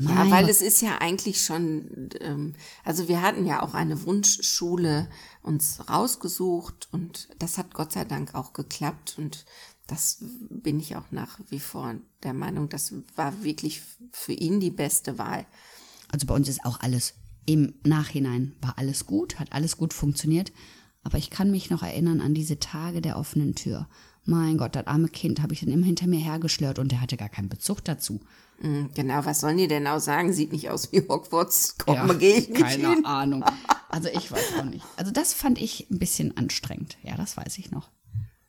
Ja, 0.00 0.10
Mein 0.14 0.30
weil 0.30 0.42
Gott. 0.42 0.50
es 0.50 0.62
ist 0.62 0.80
ja 0.80 0.98
eigentlich 0.98 1.44
schon, 1.44 2.08
ähm, 2.20 2.54
also 2.84 3.08
wir 3.08 3.20
hatten 3.22 3.44
ja 3.46 3.62
auch 3.62 3.74
eine 3.74 4.02
Wunschschule 4.04 5.08
uns 5.42 5.80
rausgesucht 5.88 6.88
und 6.90 7.28
das 7.38 7.58
hat 7.58 7.74
Gott 7.74 7.92
sei 7.92 8.04
Dank 8.04 8.34
auch 8.34 8.52
geklappt 8.52 9.16
und 9.18 9.44
das 9.86 10.18
bin 10.48 10.80
ich 10.80 10.96
auch 10.96 11.10
nach 11.10 11.38
wie 11.48 11.60
vor 11.60 11.94
der 12.22 12.32
Meinung, 12.32 12.68
das 12.68 12.94
war 13.16 13.42
wirklich 13.42 13.82
für 14.12 14.32
ihn 14.32 14.60
die 14.60 14.70
beste 14.70 15.18
Wahl. 15.18 15.46
Also 16.10 16.26
bei 16.26 16.34
uns 16.34 16.48
ist 16.48 16.64
auch 16.64 16.80
alles 16.80 17.14
im 17.46 17.74
Nachhinein 17.84 18.54
war 18.60 18.78
alles 18.78 19.06
gut, 19.06 19.40
hat 19.40 19.52
alles 19.52 19.76
gut 19.76 19.92
funktioniert. 19.92 20.52
Aber 21.02 21.18
ich 21.18 21.30
kann 21.30 21.50
mich 21.50 21.70
noch 21.70 21.82
erinnern 21.82 22.20
an 22.20 22.34
diese 22.34 22.60
Tage 22.60 23.00
der 23.00 23.16
offenen 23.16 23.54
Tür. 23.54 23.88
Mein 24.24 24.58
Gott, 24.58 24.76
das 24.76 24.86
arme 24.86 25.08
Kind 25.08 25.40
habe 25.42 25.52
ich 25.54 25.60
dann 25.60 25.70
immer 25.70 25.86
hinter 25.86 26.06
mir 26.06 26.20
hergeschlört 26.20 26.78
und 26.78 26.92
der 26.92 27.00
hatte 27.00 27.16
gar 27.16 27.28
keinen 27.28 27.48
Bezug 27.48 27.84
dazu. 27.84 28.20
Hm, 28.60 28.90
Genau, 28.94 29.24
was 29.24 29.40
sollen 29.40 29.56
die 29.56 29.66
denn 29.68 29.86
auch 29.86 29.98
sagen? 30.00 30.32
Sieht 30.32 30.52
nicht 30.52 30.68
aus 30.70 30.92
wie 30.92 31.00
Hogwarts. 31.08 31.76
Komm, 31.78 32.18
gehe 32.18 32.36
ich 32.36 32.48
nicht 32.50 32.60
keine 32.60 32.90
hin. 32.90 33.04
Ahnung. 33.04 33.44
Also 33.92 34.08
ich 34.08 34.30
weiß 34.30 34.54
auch 34.60 34.64
nicht. 34.66 34.84
Also 34.96 35.10
das 35.10 35.32
fand 35.34 35.60
ich 35.60 35.90
ein 35.90 35.98
bisschen 35.98 36.36
anstrengend. 36.36 36.96
Ja, 37.02 37.16
das 37.16 37.36
weiß 37.36 37.58
ich 37.58 37.72
noch. 37.72 37.90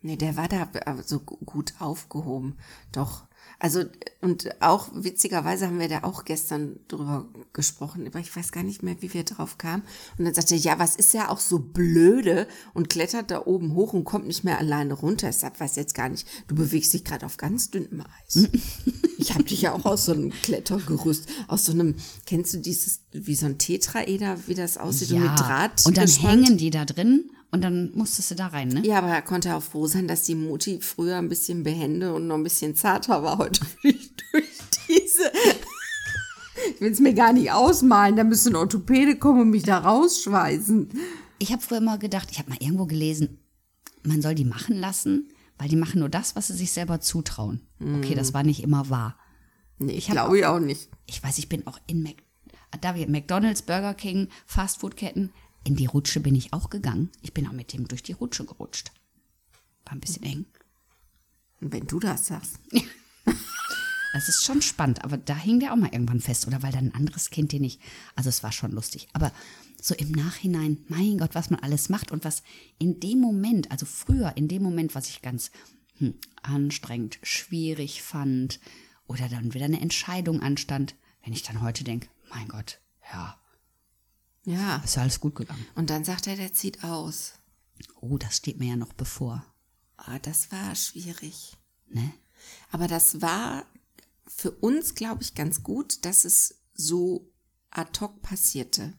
Nee, 0.03 0.15
der 0.15 0.37
war 0.37 0.47
da 0.47 0.67
so 1.03 1.19
gu- 1.19 1.37
gut 1.43 1.73
aufgehoben. 1.79 2.57
Doch. 2.91 3.23
Also, 3.63 3.83
und 4.21 4.59
auch 4.59 4.89
witzigerweise 4.91 5.67
haben 5.67 5.79
wir 5.79 5.87
da 5.87 5.99
auch 6.01 6.25
gestern 6.25 6.79
drüber 6.87 7.27
gesprochen, 7.53 8.07
aber 8.07 8.17
ich 8.17 8.35
weiß 8.35 8.51
gar 8.51 8.63
nicht 8.63 8.81
mehr, 8.81 8.99
wie 9.01 9.13
wir 9.13 9.23
drauf 9.23 9.59
kamen. 9.59 9.83
Und 10.17 10.25
dann 10.25 10.33
sagte 10.33 10.55
er, 10.55 10.61
ja, 10.61 10.79
was 10.79 10.95
ist 10.95 11.13
ja 11.13 11.29
auch 11.29 11.39
so 11.39 11.59
blöde 11.59 12.47
und 12.73 12.89
klettert 12.89 13.29
da 13.29 13.45
oben 13.45 13.75
hoch 13.75 13.93
und 13.93 14.03
kommt 14.03 14.25
nicht 14.25 14.43
mehr 14.43 14.57
alleine 14.57 14.95
runter. 14.95 15.29
Ich 15.29 15.35
sag, 15.35 15.59
weiß 15.59 15.75
jetzt 15.75 15.93
gar 15.93 16.09
nicht, 16.09 16.27
du 16.47 16.55
bewegst 16.55 16.91
dich 16.91 17.03
gerade 17.03 17.23
auf 17.23 17.37
ganz 17.37 17.69
dünnem 17.69 18.01
Eis. 18.25 18.49
ich 19.19 19.31
habe 19.35 19.43
dich 19.43 19.61
ja 19.61 19.73
auch 19.73 19.85
aus 19.85 20.05
so 20.05 20.13
einem 20.13 20.31
Klettergerüst, 20.31 21.29
aus 21.47 21.65
so 21.65 21.73
einem, 21.73 21.97
kennst 22.25 22.55
du 22.55 22.57
dieses, 22.57 23.01
wie 23.11 23.35
so 23.35 23.45
ein 23.45 23.59
Tetraeder, 23.59 24.39
wie 24.47 24.55
das 24.55 24.79
aussieht, 24.79 25.09
so 25.09 25.17
mit 25.17 25.39
Draht 25.39 25.85
und 25.85 25.97
dann 25.97 26.07
gespannt? 26.07 26.47
hängen 26.47 26.57
die 26.57 26.71
da 26.71 26.85
drin 26.85 27.29
und 27.51 27.61
dann 27.61 27.91
musstest 27.93 28.31
du 28.31 28.35
da 28.35 28.47
rein, 28.47 28.69
ne? 28.69 28.81
Ja, 28.85 28.99
aber 28.99 29.09
er 29.09 29.21
konnte 29.21 29.55
auch 29.55 29.63
froh 29.63 29.85
sein, 29.85 30.07
dass 30.07 30.23
die 30.23 30.35
Mutti 30.35 30.79
früher 30.81 31.17
ein 31.17 31.29
bisschen 31.29 31.63
behende 31.63 32.13
und 32.13 32.27
noch 32.27 32.35
ein 32.35 32.43
bisschen 32.43 32.75
zarter 32.75 33.23
war. 33.23 33.37
Heute 33.37 33.65
bin 33.83 33.95
ich 33.95 34.15
durch 34.31 34.47
diese. 34.87 35.31
Ich 36.75 36.81
will 36.81 36.91
es 36.91 36.99
mir 36.99 37.13
gar 37.13 37.33
nicht 37.33 37.51
ausmalen. 37.51 38.15
Da 38.15 38.23
müsste 38.23 38.51
ein 38.51 38.55
Orthopäde 38.55 39.17
kommen 39.17 39.41
und 39.41 39.49
mich 39.49 39.63
da 39.63 39.79
rausschweißen. 39.79 40.89
Ich 41.39 41.51
habe 41.51 41.61
früher 41.61 41.79
immer 41.79 41.97
gedacht, 41.97 42.29
ich 42.31 42.39
habe 42.39 42.49
mal 42.49 42.59
irgendwo 42.61 42.85
gelesen, 42.85 43.39
man 44.03 44.21
soll 44.21 44.35
die 44.35 44.45
machen 44.45 44.77
lassen, 44.77 45.29
weil 45.57 45.67
die 45.67 45.75
machen 45.75 45.99
nur 45.99 46.09
das, 46.09 46.35
was 46.35 46.47
sie 46.47 46.53
sich 46.53 46.71
selber 46.71 47.01
zutrauen. 47.01 47.67
Okay, 47.97 48.15
das 48.15 48.33
war 48.33 48.43
nicht 48.43 48.63
immer 48.63 48.89
wahr. 48.89 49.17
Nee, 49.77 49.93
ich 49.93 50.07
glaube 50.07 50.37
ich 50.37 50.45
auch 50.45 50.59
nicht. 50.59 50.89
Ich 51.05 51.21
weiß, 51.21 51.37
ich 51.39 51.49
bin 51.49 51.67
auch 51.67 51.79
in 51.87 52.03
Mac 52.03 52.15
da 52.79 52.95
wir 52.95 53.09
McDonald's, 53.09 53.61
Burger 53.61 53.93
King, 53.93 54.29
Fastfood-Ketten, 54.45 55.31
in 55.63 55.75
die 55.75 55.85
Rutsche 55.85 56.19
bin 56.19 56.35
ich 56.35 56.53
auch 56.53 56.69
gegangen. 56.69 57.09
Ich 57.21 57.33
bin 57.33 57.47
auch 57.47 57.53
mit 57.53 57.73
dem 57.73 57.87
durch 57.87 58.03
die 58.03 58.13
Rutsche 58.13 58.45
gerutscht. 58.45 58.91
War 59.85 59.93
ein 59.93 59.99
bisschen 59.99 60.23
eng. 60.23 60.45
Und 61.59 61.71
wenn 61.73 61.87
du 61.87 61.99
das 61.99 62.27
sagst. 62.27 62.59
Das 64.13 64.27
ist 64.27 64.43
schon 64.43 64.61
spannend, 64.61 65.05
aber 65.05 65.15
da 65.15 65.37
hing 65.37 65.61
der 65.61 65.71
auch 65.71 65.77
mal 65.77 65.93
irgendwann 65.93 66.19
fest, 66.19 66.45
oder 66.45 66.61
weil 66.61 66.73
dann 66.73 66.87
ein 66.87 66.95
anderes 66.95 67.29
Kind 67.29 67.53
den 67.53 67.61
nicht. 67.61 67.79
Also 68.13 68.27
es 68.27 68.43
war 68.43 68.51
schon 68.51 68.71
lustig. 68.71 69.07
Aber 69.13 69.31
so 69.81 69.95
im 69.95 70.11
Nachhinein, 70.11 70.83
mein 70.89 71.17
Gott, 71.17 71.33
was 71.33 71.49
man 71.49 71.61
alles 71.61 71.87
macht 71.87 72.11
und 72.11 72.25
was 72.25 72.43
in 72.77 72.99
dem 72.99 73.21
Moment, 73.21 73.71
also 73.71 73.85
früher, 73.85 74.35
in 74.35 74.49
dem 74.49 74.63
Moment, 74.63 74.95
was 74.95 75.07
ich 75.07 75.21
ganz 75.21 75.51
hm, 75.97 76.15
anstrengend, 76.41 77.19
schwierig 77.23 78.03
fand, 78.03 78.59
oder 79.07 79.29
dann 79.29 79.53
wieder 79.53 79.65
eine 79.65 79.81
Entscheidung 79.81 80.41
anstand, 80.41 80.95
wenn 81.23 81.33
ich 81.33 81.43
dann 81.43 81.61
heute 81.61 81.83
denke, 81.83 82.09
mein 82.29 82.47
Gott, 82.47 82.79
ja, 83.13 83.40
Ja. 84.43 84.77
ist 84.77 84.95
ja 84.95 85.03
alles 85.03 85.19
gut 85.19 85.35
gegangen. 85.35 85.65
Und 85.75 85.89
dann 85.89 86.03
sagt 86.03 86.27
er, 86.27 86.35
der 86.35 86.53
zieht 86.53 86.83
aus. 86.83 87.33
Oh, 87.99 88.17
das 88.17 88.37
steht 88.37 88.59
mir 88.59 88.69
ja 88.69 88.75
noch 88.75 88.93
bevor, 88.93 89.45
Ah, 89.97 90.17
das 90.19 90.51
war 90.51 90.73
schwierig. 90.75 91.57
ne? 91.87 92.11
Aber 92.71 92.87
das 92.87 93.21
war 93.21 93.65
für 94.27 94.49
uns, 94.51 94.95
glaube 94.95 95.21
ich, 95.21 95.35
ganz 95.35 95.61
gut, 95.61 96.05
dass 96.05 96.25
es 96.25 96.61
so 96.73 97.31
ad 97.69 97.99
hoc 97.99 98.21
passierte. 98.23 98.93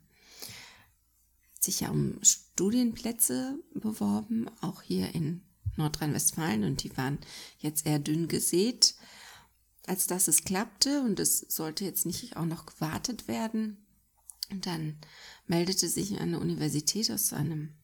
Hat 1.55 1.63
sich 1.65 1.81
ja 1.81 1.91
um 1.91 2.23
Studienplätze 2.23 3.59
beworben, 3.75 4.49
auch 4.61 4.83
hier 4.83 5.13
in 5.15 5.43
Nordrhein-Westfalen, 5.77 6.63
und 6.65 6.85
die 6.85 6.97
waren 6.97 7.19
jetzt 7.59 7.85
eher 7.87 7.99
dünn 7.99 8.29
gesät, 8.29 8.95
als 9.87 10.07
dass 10.07 10.29
es 10.29 10.45
klappte 10.45 11.03
und 11.03 11.19
es 11.19 11.41
sollte 11.41 11.85
jetzt 11.85 12.07
nicht 12.07 12.37
auch 12.37 12.45
noch 12.47 12.67
gewartet 12.67 13.27
werden. 13.27 13.85
Und 14.51 14.67
dann 14.67 14.99
meldete 15.53 15.87
sich 15.87 16.19
eine 16.19 16.41
Universität 16.41 17.11
aus 17.11 17.35
einem 17.35 17.75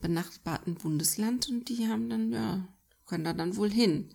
benachbarten 0.00 0.76
Bundesland 0.76 1.46
und 1.50 1.68
die 1.68 1.86
haben 1.86 2.08
dann, 2.08 2.32
ja, 2.32 2.66
können 3.04 3.24
da 3.24 3.34
dann 3.34 3.56
wohl 3.56 3.70
hin. 3.70 4.08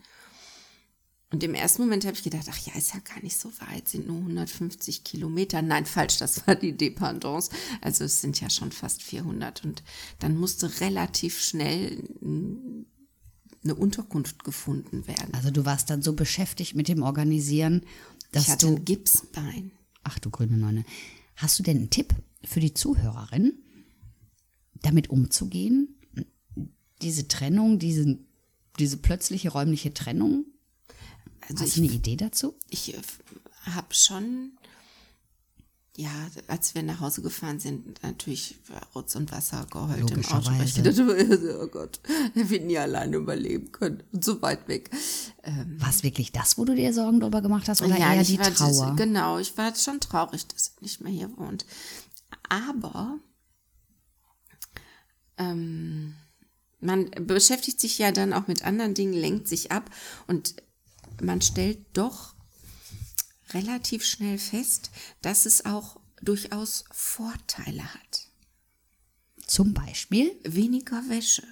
Und 1.30 1.44
im 1.44 1.54
ersten 1.54 1.84
Moment 1.84 2.06
habe 2.06 2.16
ich 2.16 2.24
gedacht, 2.24 2.48
ach 2.50 2.58
ja, 2.66 2.74
ist 2.74 2.96
ja 2.96 3.00
gar 3.02 3.22
nicht 3.22 3.38
so 3.38 3.52
weit, 3.60 3.88
sind 3.88 4.08
nur 4.08 4.18
150 4.18 5.04
Kilometer. 5.04 5.62
Nein, 5.62 5.86
falsch, 5.86 6.18
das 6.18 6.48
war 6.48 6.56
die 6.56 6.76
Dependance. 6.76 7.52
Also 7.82 8.04
es 8.04 8.20
sind 8.20 8.42
ja 8.42 8.50
schon 8.50 8.72
fast 8.72 9.04
400. 9.04 9.64
Und 9.64 9.84
dann 10.18 10.36
musste 10.36 10.80
relativ 10.80 11.40
schnell 11.40 12.04
eine 13.64 13.76
Unterkunft 13.76 14.44
gefunden 14.44 15.06
werden. 15.06 15.36
Also 15.36 15.52
du 15.52 15.66
warst 15.66 15.92
dann 15.92 16.02
so 16.02 16.14
beschäftigt 16.14 16.74
mit 16.74 16.88
dem 16.88 17.04
Organisieren, 17.04 17.86
dass 18.32 18.46
ich 18.46 18.50
hatte 18.50 18.68
du 18.68 18.76
ein 18.76 18.86
Gipsbein. 18.86 19.72
Ach 20.04 20.18
du 20.18 20.32
grüne 20.32 20.58
Neune. 20.58 20.84
Hast 21.36 21.60
du 21.60 21.64
denn 21.64 21.78
einen 21.78 21.90
Tipp 21.92 22.16
für 22.48 22.60
die 22.60 22.74
Zuhörerin, 22.74 23.54
damit 24.82 25.10
umzugehen? 25.10 25.96
Diese 27.02 27.28
Trennung, 27.28 27.78
diese, 27.78 28.18
diese 28.80 28.98
plötzliche 28.98 29.50
räumliche 29.50 29.94
Trennung? 29.94 30.46
Also 31.48 31.64
Hast 31.64 31.78
du 31.78 31.82
eine 31.84 31.92
Idee 31.92 32.16
dazu? 32.16 32.56
ich 32.70 32.96
habe 33.66 33.94
schon, 33.94 34.52
ja, 35.96 36.10
als 36.48 36.74
wir 36.76 36.84
nach 36.84 37.00
Hause 37.00 37.22
gefahren 37.22 37.60
sind, 37.60 38.02
natürlich 38.04 38.56
Rotz 38.96 39.16
und 39.16 39.32
Wasser 39.32 39.66
geheult 39.70 40.12
im 40.12 40.26
Auto. 40.26 40.52
weil 40.52 40.66
Ich 40.66 40.76
dachte, 40.76 41.60
oh 41.64 41.68
Gott, 41.68 42.00
er 42.36 42.50
wird 42.50 42.66
nie 42.66 42.78
alleine 42.78 43.18
überleben 43.18 43.72
können. 43.72 44.04
Und 44.12 44.24
so 44.24 44.42
weit 44.42 44.68
weg. 44.68 44.90
Ähm, 45.44 45.80
War 45.80 45.90
es 45.90 46.04
wirklich 46.04 46.32
das, 46.32 46.58
wo 46.58 46.66
du 46.66 46.76
dir 46.76 46.94
Sorgen 46.94 47.20
darüber 47.20 47.42
gemacht 47.42 47.68
hast? 47.70 47.82
Oder 47.82 47.98
eher 47.98 48.22
ich 48.22 48.28
die 48.30 48.40
war, 48.40 48.54
Trauer? 48.54 48.96
Genau, 48.96 49.38
ich 49.38 49.58
war 49.58 49.76
schon 49.76 50.00
traurig, 50.00 50.48
dass 50.48 50.74
er 50.76 50.82
nicht 50.82 51.02
mehr 51.02 51.12
hier 51.12 51.38
wohnt. 51.38 51.66
Aber 52.50 53.20
ähm, 55.38 56.16
man 56.80 57.10
beschäftigt 57.12 57.80
sich 57.80 57.98
ja 57.98 58.12
dann 58.12 58.34
auch 58.34 58.48
mit 58.48 58.64
anderen 58.64 58.94
Dingen, 58.94 59.14
lenkt 59.14 59.48
sich 59.48 59.72
ab 59.72 59.90
und 60.28 60.56
man 61.22 61.42
stellt 61.42 61.86
doch 61.94 62.36
relativ 63.52 64.06
schnell 64.06 64.38
fest, 64.38 64.92
dass 65.22 65.46
es 65.46 65.66
auch 65.66 66.00
durchaus 66.22 66.86
Vorteile 66.92 67.94
hat. 67.94 68.28
Zum 69.46 69.74
Beispiel, 69.74 70.32
Weniger 70.44 71.02
Wäsche, 71.08 71.44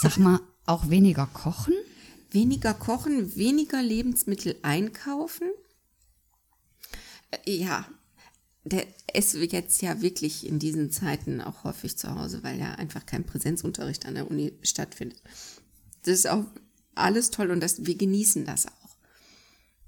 sag 0.00 0.16
mal, 0.16 0.40
auch 0.64 0.88
weniger 0.88 1.26
kochen? 1.26 1.74
weniger 2.32 2.74
kochen, 2.74 3.34
weniger 3.36 3.82
Lebensmittel 3.82 4.58
einkaufen. 4.62 5.50
Äh, 7.30 7.56
Ja, 7.56 7.88
der 8.64 8.86
ist 9.14 9.34
jetzt 9.34 9.80
ja 9.82 10.02
wirklich 10.02 10.46
in 10.46 10.58
diesen 10.58 10.90
Zeiten 10.90 11.40
auch 11.40 11.64
häufig 11.64 11.96
zu 11.96 12.14
Hause, 12.14 12.42
weil 12.42 12.58
ja 12.58 12.72
einfach 12.72 13.06
kein 13.06 13.24
Präsenzunterricht 13.24 14.06
an 14.06 14.14
der 14.14 14.30
Uni 14.30 14.52
stattfindet. 14.62 15.20
Das 16.02 16.14
ist 16.14 16.28
auch 16.28 16.44
alles 16.94 17.30
toll 17.30 17.50
und 17.50 17.60
das, 17.60 17.86
wir 17.86 17.96
genießen 17.96 18.44
das 18.44 18.66
auch. 18.66 18.72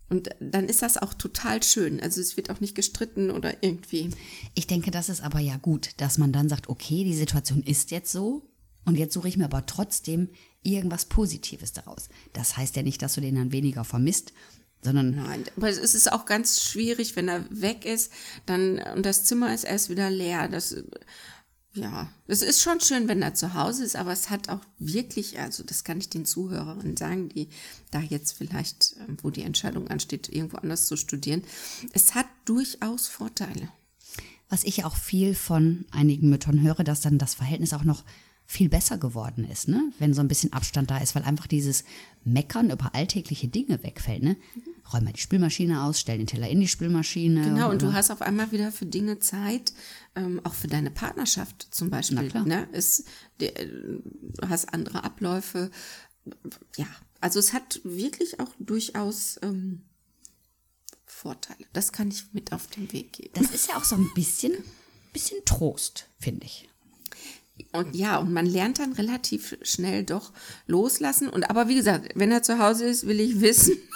Und 0.09 0.29
dann 0.41 0.69
ist 0.69 0.83
das 0.83 0.99
auch 0.99 1.14
total 1.14 1.62
schön. 1.62 1.99
Also 2.00 2.21
es 2.21 2.37
wird 2.37 2.50
auch 2.50 2.61
nicht 2.61 2.75
gestritten 2.75 3.31
oder 3.31 3.62
irgendwie. 3.62 4.11
Ich 4.55 4.67
denke, 4.67 4.91
das 4.91 5.09
ist 5.09 5.23
aber 5.23 5.38
ja 5.41 5.57
gut, 5.57 5.91
dass 5.99 6.19
man 6.19 6.33
dann 6.33 6.50
sagt, 6.50 6.69
okay, 6.69 7.05
die 7.05 7.14
Situation 7.14 7.62
ist 7.62 7.91
jetzt 7.91 8.12
so 8.12 8.50
und 8.85 8.97
jetzt 8.99 9.14
suche 9.14 9.29
ich 9.29 9.38
mir 9.38 9.47
aber 9.47 9.64
trotzdem 9.64 10.29
irgendwas 10.62 11.07
Positives 11.07 11.73
daraus. 11.73 12.09
Das 12.35 12.57
heißt 12.57 12.76
ja 12.76 12.83
nicht, 12.83 13.00
dass 13.00 13.14
du 13.14 13.21
den 13.21 13.37
dann 13.37 13.52
weniger 13.52 13.85
vermisst, 13.85 14.33
sondern 14.82 15.14
Nein, 15.14 15.44
aber 15.56 15.68
es 15.68 15.78
ist 15.78 16.10
auch 16.12 16.26
ganz 16.26 16.62
schwierig, 16.62 17.16
wenn 17.16 17.28
er 17.28 17.44
weg 17.50 17.84
ist, 17.84 18.12
dann 18.46 18.78
und 18.94 19.06
das 19.06 19.24
Zimmer 19.24 19.54
ist 19.54 19.64
erst 19.64 19.90
wieder 19.90 20.10
leer. 20.10 20.48
Das 20.48 20.76
ja, 21.74 22.08
es 22.26 22.42
ist 22.42 22.60
schon 22.60 22.80
schön, 22.80 23.08
wenn 23.08 23.22
er 23.22 23.32
zu 23.32 23.54
Hause 23.54 23.84
ist, 23.84 23.96
aber 23.96 24.12
es 24.12 24.28
hat 24.28 24.50
auch 24.50 24.60
wirklich, 24.78 25.38
also 25.38 25.62
das 25.62 25.84
kann 25.84 25.98
ich 25.98 26.10
den 26.10 26.26
Zuhörerinnen 26.26 26.98
sagen, 26.98 27.30
die 27.30 27.48
da 27.90 28.00
jetzt 28.00 28.32
vielleicht, 28.32 28.96
ähm, 29.08 29.16
wo 29.22 29.30
die 29.30 29.42
Entscheidung 29.42 29.88
ansteht, 29.88 30.28
irgendwo 30.28 30.58
anders 30.58 30.86
zu 30.86 30.96
studieren, 30.96 31.42
es 31.94 32.14
hat 32.14 32.26
durchaus 32.44 33.08
Vorteile. 33.08 33.68
was 34.50 34.64
ich 34.64 34.84
auch 34.84 34.96
viel 34.96 35.34
von 35.34 35.86
einigen 35.92 36.28
Müttern 36.28 36.60
höre, 36.60 36.84
dass 36.84 37.00
dann 37.00 37.16
das 37.16 37.32
Verhältnis 37.34 37.72
auch 37.72 37.84
noch 37.84 38.04
viel 38.52 38.68
besser 38.68 38.99
geworden 38.99 39.44
ist, 39.50 39.68
ne? 39.68 39.90
Wenn 39.99 40.12
so 40.12 40.21
ein 40.21 40.28
bisschen 40.28 40.52
Abstand 40.52 40.90
da 40.90 40.99
ist, 40.99 41.14
weil 41.14 41.23
einfach 41.23 41.47
dieses 41.47 41.85
Meckern 42.23 42.68
über 42.71 42.94
alltägliche 42.94 43.49
Dinge 43.49 43.82
wegfällt, 43.82 44.23
ne? 44.23 44.37
Räum 44.92 45.04
mal 45.04 45.12
die 45.14 45.21
Spülmaschine 45.21 45.82
aus, 45.85 45.99
stell 45.99 46.18
den 46.18 46.26
Teller 46.26 46.50
in 46.50 46.61
die 46.61 46.68
Spülmaschine. 46.68 47.42
Genau, 47.44 47.71
und 47.71 47.80
du 47.80 47.87
oder- 47.87 47.94
hast 47.94 48.11
auf 48.11 48.21
einmal 48.21 48.52
wieder 48.52 48.71
für 48.71 48.85
Dinge 48.85 49.18
Zeit, 49.21 49.73
ähm, 50.16 50.38
auch 50.44 50.52
für 50.52 50.66
deine 50.66 50.90
Partnerschaft 50.90 51.68
zum 51.71 51.88
Beispiel. 51.88 52.16
Na 52.21 52.28
klar. 52.28 52.44
Ne? 52.44 52.68
Es, 52.73 53.04
der, 53.40 53.59
äh, 53.59 53.66
du 53.66 54.49
hast 54.49 54.75
andere 54.75 55.02
Abläufe. 55.02 55.71
Ja, 56.76 56.87
also 57.23 57.38
es 57.38 57.54
hat 57.54 57.80
wirklich 57.85 58.38
auch 58.38 58.50
durchaus 58.59 59.40
ähm, 59.42 59.80
Vorteile. 61.06 61.64
Das 61.73 61.92
kann 61.92 62.09
ich 62.11 62.25
mit 62.35 62.52
auf 62.52 62.66
den 62.66 62.92
Weg 62.92 63.14
geben. 63.14 63.30
Das 63.32 63.50
ist 63.50 63.68
ja 63.68 63.76
auch 63.78 63.85
so 63.85 63.97
ein 63.97 64.11
bisschen, 64.14 64.52
bisschen 65.14 65.38
Trost, 65.47 66.09
finde 66.18 66.44
ich. 66.44 66.68
Und 67.73 67.95
ja, 67.95 68.19
und 68.19 68.33
man 68.33 68.47
lernt 68.47 68.78
dann 68.78 68.92
relativ 68.92 69.57
schnell 69.62 70.04
doch 70.04 70.33
loslassen. 70.66 71.28
Und 71.28 71.49
aber 71.50 71.69
wie 71.69 71.76
gesagt, 71.76 72.11
wenn 72.14 72.33
er 72.33 72.42
zu 72.42 72.59
Hause 72.59 72.87
ist, 72.87 73.07
will 73.07 73.21
ich 73.21 73.40
wissen. 73.40 73.76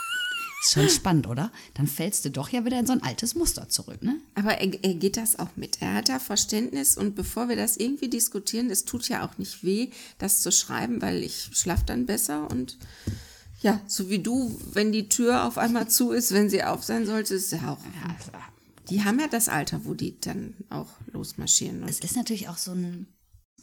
Ist 0.62 0.72
schon 0.72 0.88
spannend, 0.88 1.26
oder? 1.26 1.52
Dann 1.74 1.86
fällst 1.86 2.24
du 2.24 2.30
doch 2.30 2.48
ja 2.48 2.64
wieder 2.64 2.78
in 2.78 2.86
so 2.86 2.92
ein 2.92 3.02
altes 3.02 3.34
Muster 3.34 3.68
zurück, 3.68 4.02
ne? 4.02 4.16
Aber 4.34 4.58
er, 4.58 4.72
er 4.82 4.94
geht 4.94 5.18
das 5.18 5.38
auch 5.38 5.50
mit. 5.54 5.82
Er 5.82 5.94
hat 5.94 6.08
da 6.08 6.18
Verständnis 6.18 6.96
und 6.96 7.14
bevor 7.14 7.50
wir 7.50 7.56
das 7.56 7.76
irgendwie 7.76 8.08
diskutieren, 8.08 8.70
es 8.70 8.86
tut 8.86 9.06
ja 9.08 9.24
auch 9.24 9.36
nicht 9.36 9.62
weh, 9.64 9.90
das 10.18 10.40
zu 10.40 10.50
schreiben, 10.50 11.02
weil 11.02 11.22
ich 11.22 11.50
schlaf 11.52 11.84
dann 11.84 12.06
besser 12.06 12.50
und 12.50 12.78
ja, 13.60 13.80
so 13.86 14.10
wie 14.10 14.18
du, 14.18 14.58
wenn 14.72 14.92
die 14.92 15.08
Tür 15.08 15.44
auf 15.44 15.58
einmal 15.58 15.88
zu 15.88 16.12
ist, 16.12 16.32
wenn 16.32 16.50
sie 16.50 16.62
auf 16.62 16.84
sein 16.84 17.06
sollte, 17.06 17.34
ist 17.34 17.52
ja 17.52 17.72
auch. 17.72 17.78
Die 18.90 19.02
haben 19.02 19.18
ja 19.18 19.28
das 19.28 19.48
Alter, 19.48 19.84
wo 19.84 19.94
die 19.94 20.20
dann 20.20 20.54
auch 20.70 20.88
losmarschieren. 21.12 21.82
Es 21.88 22.00
ist 22.00 22.16
natürlich 22.16 22.48
auch 22.48 22.58
so 22.58 22.72
ein, 22.72 23.06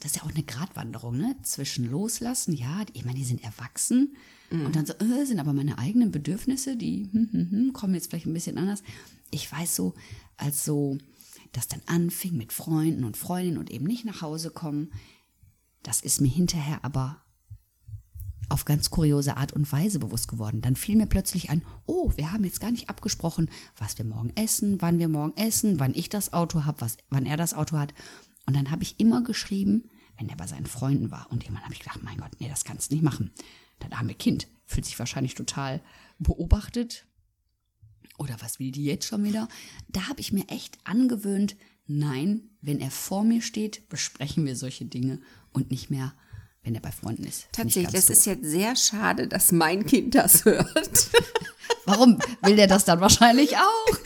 das 0.04 0.12
ist 0.12 0.18
ja 0.18 0.24
auch 0.24 0.34
eine 0.34 0.44
Gratwanderung, 0.44 1.18
ne? 1.18 1.36
Zwischen 1.44 1.90
loslassen, 1.90 2.54
ja, 2.54 2.84
ich 2.94 3.06
meine, 3.06 3.18
die 3.18 3.26
sind 3.26 3.44
erwachsen 3.44 4.16
und 4.54 4.76
dann 4.76 4.86
so, 4.86 4.94
äh, 4.94 5.26
sind 5.26 5.40
aber 5.40 5.52
meine 5.52 5.80
eigenen 5.80 6.12
Bedürfnisse, 6.12 6.78
die 6.78 7.10
hm, 7.12 7.30
hm, 7.32 7.52
hm, 7.52 7.74
kommen 7.74 7.96
jetzt 7.96 8.10
vielleicht 8.10 8.28
ein 8.28 8.34
bisschen 8.34 8.60
anders. 8.60 8.84
Ich 9.32 9.52
weiß 9.52 9.76
so, 9.76 9.96
als 10.38 10.64
so, 10.64 11.00
das 11.54 11.68
dann 11.68 11.82
anfing 11.88 12.38
mit 12.38 12.54
Freunden 12.54 13.04
und 13.04 13.18
Freundinnen 13.18 13.58
und 13.58 13.72
eben 13.72 13.86
nicht 13.86 14.06
nach 14.06 14.22
Hause 14.22 14.52
kommen, 14.52 14.92
das 15.82 16.02
ist 16.02 16.22
mir 16.22 16.30
hinterher 16.30 16.80
aber 16.84 17.22
auf 18.50 18.66
ganz 18.66 18.92
kuriose 18.92 19.38
Art 19.38 19.54
und 19.54 19.72
Weise 19.72 19.98
bewusst 19.98 20.28
geworden. 20.28 20.62
Dann 20.62 20.76
fiel 20.76 20.98
mir 20.98 21.08
plötzlich 21.08 21.50
ein, 21.50 21.64
oh, 21.88 22.12
wir 22.16 22.32
haben 22.32 22.44
jetzt 22.44 22.60
gar 22.60 22.72
nicht 22.72 22.90
abgesprochen, 22.90 23.50
was 23.78 23.98
wir 23.98 24.06
morgen 24.06 24.34
essen, 24.36 24.82
wann 24.82 25.00
wir 25.00 25.08
morgen 25.08 25.36
essen, 25.36 25.80
wann 25.80 25.96
ich 25.96 26.10
das 26.10 26.32
Auto 26.32 26.66
habe, 26.66 26.86
wann 27.10 27.26
er 27.26 27.38
das 27.38 27.56
Auto 27.56 27.78
hat. 27.78 27.94
Und 28.46 28.56
dann 28.56 28.70
habe 28.70 28.84
ich 28.84 29.00
immer 29.00 29.24
geschrieben, 29.24 29.90
wenn 30.18 30.30
er 30.30 30.36
bei 30.36 30.48
seinen 30.48 30.66
Freunden 30.66 31.12
war. 31.12 31.28
Und 31.32 31.44
irgendwann 31.44 31.64
habe 31.64 31.74
ich 31.74 31.80
gedacht, 31.80 32.04
mein 32.04 32.18
Gott, 32.18 32.32
nee, 32.40 32.50
das 32.50 32.64
kannst 32.64 32.92
du 32.92 32.96
nicht 32.96 33.04
machen. 33.04 33.32
Das 33.80 33.92
arme 33.92 34.14
Kind 34.14 34.48
fühlt 34.66 34.86
sich 34.86 34.98
wahrscheinlich 35.00 35.36
total 35.36 35.82
beobachtet. 36.20 37.06
Oder 38.18 38.38
was 38.40 38.60
will 38.60 38.72
die 38.72 38.86
jetzt 38.86 39.08
schon 39.08 39.24
wieder? 39.24 39.48
Da 39.90 40.08
habe 40.08 40.22
ich 40.22 40.32
mir 40.32 40.48
echt 40.50 40.78
angewöhnt, 40.84 41.56
nein, 41.88 42.50
wenn 42.62 42.80
er 42.80 42.92
vor 42.92 43.24
mir 43.24 43.42
steht, 43.42 43.90
besprechen 43.90 44.46
wir 44.46 44.56
solche 44.56 44.86
Dinge 44.86 45.20
und 45.52 45.72
nicht 45.72 45.90
mehr, 45.90 46.14
wenn 46.64 46.76
er 46.76 46.82
bei 46.82 46.92
Freunden 46.92 47.24
ist. 47.24 47.48
Tatsächlich, 47.52 47.94
es 47.96 48.10
ist 48.10 48.26
jetzt 48.26 48.46
sehr 48.46 48.76
schade, 48.76 49.28
dass 49.28 49.52
mein 49.52 49.86
Kind 49.86 50.16
das 50.16 50.46
hört. 50.46 51.10
Warum 51.86 52.20
will 52.42 52.56
der 52.56 52.68
das 52.68 52.86
dann 52.86 53.02
wahrscheinlich 53.02 53.58
auch? 53.58 53.98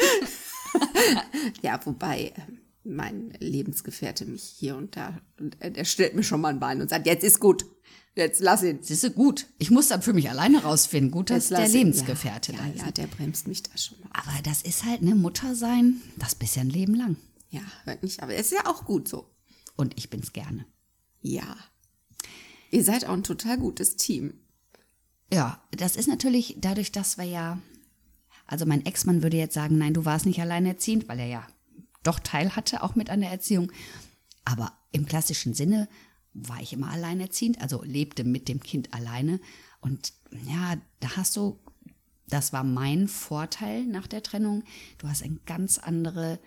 ja, 1.62 1.80
wobei 1.86 2.34
äh, 2.36 2.42
mein 2.88 3.32
Lebensgefährte 3.40 4.26
mich 4.26 4.44
hier 4.44 4.76
und 4.78 4.96
da, 4.96 5.20
und 5.40 5.58
er- 5.60 5.72
der 5.72 5.86
stellt 5.86 6.16
mir 6.16 6.24
schon 6.24 6.42
mal 6.42 6.50
ein 6.50 6.60
Bein 6.60 6.82
und 6.82 6.90
sagt, 6.90 7.06
jetzt 7.08 7.24
ist 7.24 7.40
gut, 7.40 7.66
jetzt 8.16 8.40
lass 8.42 8.64
ihn. 8.64 8.80
Siehst 8.82 9.04
du, 9.04 9.12
gut. 9.12 9.48
Ich 9.58 9.72
muss 9.72 9.88
dann 9.90 10.02
für 10.02 10.14
mich 10.14 10.30
alleine 10.30 10.64
rausfinden. 10.64 11.12
Gut, 11.12 11.30
dass 11.30 11.50
der. 11.50 11.68
Lebensgefährte 11.68 12.52
ja, 12.54 12.58
da 12.58 12.66
ja, 12.66 12.74
ist. 12.74 12.82
ja, 12.82 12.92
der 12.92 13.08
bremst 13.08 13.48
mich 13.48 13.64
da 13.64 13.78
schon 13.78 14.00
mal. 14.02 14.10
Aber 14.14 14.42
das 14.44 14.62
ist 14.64 14.86
halt, 14.86 15.02
ne, 15.02 15.16
Mutter 15.16 15.56
sein, 15.56 16.02
das 16.18 16.36
bist 16.36 16.56
ja 16.56 16.62
ein 16.64 16.70
Leben 16.70 16.96
lang. 16.96 17.18
Ja, 17.50 17.62
hört 17.86 18.04
nicht, 18.04 18.22
aber 18.24 18.34
es 18.34 18.52
ist 18.52 18.58
ja 18.58 18.66
auch 18.70 18.86
gut 18.86 19.08
so. 19.08 19.30
Und 19.76 19.98
ich 19.98 20.10
bin's 20.10 20.34
gerne. 20.34 20.66
Ja. 21.22 21.56
Ihr 22.72 22.84
seid 22.84 23.06
auch 23.06 23.14
ein 23.14 23.24
total 23.24 23.58
gutes 23.58 23.96
Team. 23.96 24.34
Ja, 25.32 25.62
das 25.72 25.96
ist 25.96 26.08
natürlich 26.08 26.58
dadurch, 26.60 26.92
dass 26.92 27.18
wir 27.18 27.26
ja, 27.26 27.60
also 28.46 28.66
mein 28.66 28.86
Ex-Mann 28.86 29.24
würde 29.24 29.38
jetzt 29.38 29.54
sagen, 29.54 29.78
nein, 29.78 29.94
du 29.94 30.06
warst 30.06 30.26
nicht 30.26 30.42
alleinerziehend, 30.42 31.08
weil 31.08 31.20
er 31.20 31.28
ja 31.28 31.48
doch 32.04 32.20
Teil 32.20 32.56
hatte, 32.56 32.84
auch 32.84 32.96
mit 32.96 33.10
an 33.10 33.22
der 33.22 33.32
Erziehung. 33.32 33.72
Aber 34.46 34.74
im 34.92 35.06
klassischen 35.06 35.54
Sinne 35.54 35.88
war 36.34 36.62
ich 36.62 36.74
immer 36.74 36.90
alleinerziehend, 36.90 37.62
also 37.62 37.84
lebte 37.84 38.24
mit 38.24 38.48
dem 38.48 38.62
Kind 38.62 38.94
alleine. 38.94 39.40
Und 39.82 40.14
ja, 40.46 40.78
da 41.00 41.18
hast 41.18 41.36
du, 41.36 41.60
das 42.28 42.54
war 42.54 42.64
mein 42.64 43.08
Vorteil 43.08 43.86
nach 43.86 44.08
der 44.08 44.24
Trennung, 44.24 44.64
du 44.98 45.08
hast 45.08 45.24
eine 45.24 45.40
ganz 45.46 45.80
andere 45.80 46.40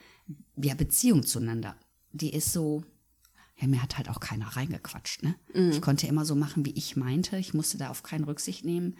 ja, 0.56 0.74
Beziehung 0.74 1.24
zueinander. 1.26 1.76
Die 2.12 2.32
ist 2.32 2.52
so, 2.52 2.84
ja, 3.56 3.66
mir 3.68 3.82
hat 3.82 3.98
halt 3.98 4.08
auch 4.08 4.20
keiner 4.20 4.46
reingequatscht. 4.46 5.22
Ne? 5.22 5.34
Ich 5.70 5.82
konnte 5.82 6.06
immer 6.06 6.24
so 6.24 6.34
machen, 6.34 6.64
wie 6.64 6.72
ich 6.72 6.96
meinte. 6.96 7.36
Ich 7.36 7.54
musste 7.54 7.78
da 7.78 7.90
auf 7.90 8.02
keine 8.02 8.26
Rücksicht 8.26 8.64
nehmen. 8.64 8.96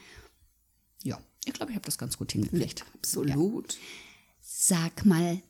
Ja, 1.02 1.18
ich 1.44 1.54
glaube, 1.54 1.72
ich 1.72 1.76
habe 1.76 1.86
das 1.86 1.98
ganz 1.98 2.18
gut 2.18 2.32
hingekriegt. 2.32 2.84
Absolut. 2.94 3.78
Sag 4.40 5.06
mal, 5.06 5.42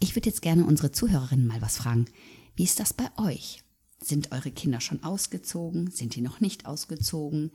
ich 0.00 0.14
würde 0.14 0.28
jetzt 0.28 0.42
gerne 0.42 0.64
unsere 0.64 0.92
Zuhörerinnen 0.92 1.46
mal 1.46 1.62
was 1.62 1.78
fragen. 1.78 2.06
Wie 2.54 2.64
ist 2.64 2.80
das 2.80 2.92
bei 2.92 3.08
euch? 3.18 3.62
Sind 4.02 4.32
eure 4.32 4.50
Kinder 4.50 4.80
schon 4.80 5.02
ausgezogen? 5.02 5.90
Sind 5.90 6.14
die 6.14 6.20
noch 6.20 6.40
nicht 6.40 6.66
ausgezogen? 6.66 7.50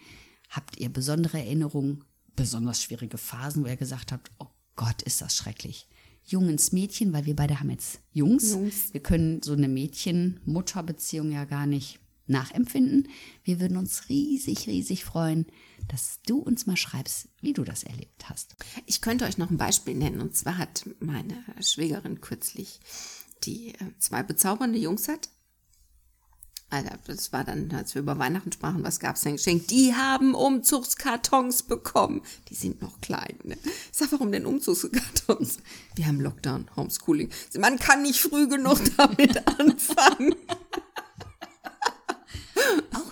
Habt 0.49 0.77
ihr 0.77 0.89
besondere 0.89 1.39
Erinnerungen, 1.39 2.03
besonders 2.35 2.83
schwierige 2.83 3.17
Phasen, 3.17 3.63
wo 3.63 3.67
ihr 3.67 3.77
gesagt 3.77 4.11
habt, 4.11 4.31
oh 4.39 4.47
Gott, 4.75 5.01
ist 5.03 5.21
das 5.21 5.35
schrecklich? 5.35 5.87
Jungens 6.23 6.71
Mädchen, 6.71 7.13
weil 7.13 7.25
wir 7.25 7.35
beide 7.35 7.59
haben 7.59 7.69
jetzt 7.69 7.99
Jungs. 8.11 8.51
Jungs. 8.51 8.93
Wir 8.93 9.01
können 9.01 9.41
so 9.41 9.53
eine 9.53 9.67
Mädchen-Mutter-Beziehung 9.67 11.31
ja 11.31 11.45
gar 11.45 11.65
nicht 11.65 12.00
nachempfinden. 12.31 13.07
Wir 13.43 13.59
würden 13.59 13.77
uns 13.77 14.09
riesig, 14.09 14.67
riesig 14.67 15.05
freuen, 15.05 15.45
dass 15.87 16.19
du 16.25 16.39
uns 16.39 16.65
mal 16.65 16.77
schreibst, 16.77 17.27
wie 17.41 17.53
du 17.53 17.63
das 17.63 17.83
erlebt 17.83 18.29
hast. 18.29 18.55
Ich 18.85 19.01
könnte 19.01 19.25
euch 19.25 19.37
noch 19.37 19.51
ein 19.51 19.57
Beispiel 19.57 19.95
nennen. 19.95 20.21
Und 20.21 20.35
zwar 20.35 20.57
hat 20.57 20.85
meine 20.99 21.43
Schwägerin 21.59 22.21
kürzlich, 22.21 22.79
die 23.43 23.75
äh, 23.75 23.91
zwei 23.99 24.23
bezaubernde 24.23 24.79
Jungs 24.79 25.07
hat. 25.07 25.29
Also 26.71 26.89
das 27.05 27.33
war 27.33 27.43
dann, 27.43 27.69
als 27.73 27.95
wir 27.95 28.01
über 28.01 28.17
Weihnachten 28.17 28.53
sprachen, 28.53 28.81
was 28.81 29.01
gab's 29.01 29.21
denn 29.21 29.35
geschenkt? 29.35 29.69
Die 29.71 29.93
haben 29.93 30.33
Umzugskartons 30.33 31.63
bekommen. 31.63 32.21
Die 32.47 32.55
sind 32.55 32.81
noch 32.81 33.01
klein. 33.01 33.37
Ne? 33.43 33.57
Ich 33.91 33.97
sag, 33.97 34.09
warum 34.13 34.31
denn 34.31 34.45
Umzugskartons? 34.45 35.57
Wir 35.95 36.07
haben 36.07 36.21
Lockdown, 36.21 36.69
Homeschooling. 36.77 37.29
Man 37.59 37.77
kann 37.77 38.03
nicht 38.03 38.21
früh 38.21 38.47
genug 38.47 38.79
damit 38.97 39.45
anfangen. 39.59 40.33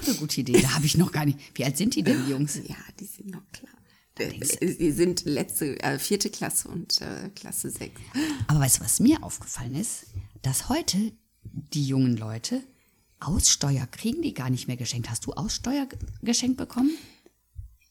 Eine 0.10 0.18
gute 0.20 0.42
Idee. 0.42 0.62
Da 0.62 0.76
habe 0.76 0.86
ich 0.86 0.98
noch 0.98 1.12
gar 1.12 1.26
nicht. 1.26 1.38
Wie 1.56 1.64
alt 1.66 1.78
sind 1.78 1.96
die 1.96 2.04
denn, 2.04 2.24
die 2.26 2.32
Jungs? 2.32 2.56
Ja, 2.68 2.76
die 3.00 3.06
sind 3.06 3.32
noch 3.32 3.44
klar. 3.52 3.72
Die 4.20 4.92
sind 4.92 5.24
letzte, 5.26 5.80
äh, 5.82 5.98
vierte 5.98 6.30
Klasse 6.30 6.68
und 6.68 7.00
äh, 7.00 7.30
Klasse 7.36 7.70
sechs. 7.70 8.02
Aber 8.48 8.60
weißt 8.60 8.80
du, 8.80 8.84
was 8.84 9.00
mir 9.00 9.24
aufgefallen 9.24 9.76
ist? 9.76 10.08
Dass 10.42 10.68
heute 10.68 10.98
die 11.44 11.86
jungen 11.86 12.18
Leute 12.18 12.62
Aussteuer 13.22 13.86
kriegen 13.88 14.22
die 14.22 14.34
gar 14.34 14.50
nicht 14.50 14.68
mehr 14.68 14.78
geschenkt. 14.78 15.10
Hast 15.10 15.26
du 15.26 15.34
Aussteuer 15.34 15.86
ge- 15.86 16.00
geschenkt 16.22 16.58
bekommen? 16.58 16.92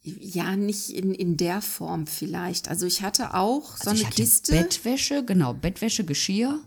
Ja, 0.02 0.56
nicht 0.56 0.90
in, 0.90 1.12
in 1.14 1.36
der 1.36 1.60
Form 1.60 2.06
vielleicht. 2.06 2.68
Also 2.68 2.86
ich 2.86 3.02
hatte 3.02 3.34
auch 3.34 3.76
so 3.76 3.90
Also 3.90 3.92
ich 3.92 3.98
eine 4.00 4.06
hatte 4.06 4.22
Kiste, 4.22 4.52
Bettwäsche, 4.52 5.24
genau, 5.24 5.52
Bettwäsche, 5.54 6.04
Geschirr. 6.04 6.60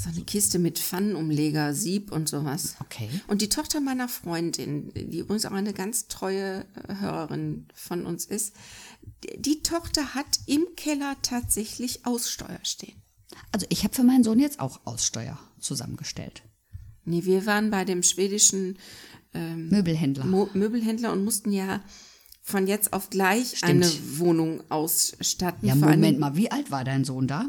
So 0.00 0.10
eine 0.10 0.22
Kiste 0.22 0.58
mit 0.58 0.78
Pfannenumleger, 0.78 1.74
Sieb 1.74 2.12
und 2.12 2.28
sowas. 2.28 2.76
Okay. 2.80 3.08
Und 3.26 3.42
die 3.42 3.48
Tochter 3.48 3.80
meiner 3.80 4.08
Freundin, 4.08 4.92
die 4.94 5.18
übrigens 5.18 5.44
auch 5.44 5.52
eine 5.52 5.72
ganz 5.72 6.06
treue 6.08 6.64
äh, 6.88 6.94
Hörerin 7.00 7.66
von 7.74 8.06
uns 8.06 8.24
ist, 8.24 8.54
die, 9.38 9.62
Tochter 9.62 10.14
hat 10.14 10.40
im 10.46 10.66
Keller 10.76 11.16
tatsächlich 11.22 12.06
Aussteuer 12.06 12.60
stehen. 12.62 13.02
Also 13.52 13.66
ich 13.70 13.84
habe 13.84 13.94
für 13.94 14.04
meinen 14.04 14.22
Sohn 14.22 14.38
jetzt 14.38 14.60
auch 14.60 14.80
Aussteuer 14.84 15.38
zusammengestellt. 15.58 16.42
Nee, 17.04 17.24
wir 17.24 17.46
waren 17.46 17.70
bei 17.70 17.84
dem 17.84 18.02
schwedischen 18.02 18.78
Möbelhändler. 19.32 20.24
Mo 20.24 20.48
Möbelhändler 20.54 21.12
und 21.12 21.24
mussten 21.24 21.52
ja 21.52 21.80
von 22.42 22.66
jetzt 22.66 22.92
auf 22.92 23.10
gleich 23.10 23.58
Stimmt. 23.58 23.84
eine 23.84 24.18
Wohnung 24.18 24.62
ausstatten. 24.70 25.68
ja, 25.68 25.74
Moment 25.74 26.18
mal, 26.18 26.36
wie 26.36 26.50
alt 26.50 26.70
war 26.70 26.84
dein 26.84 27.04
Sohn 27.04 27.26
da? 27.26 27.46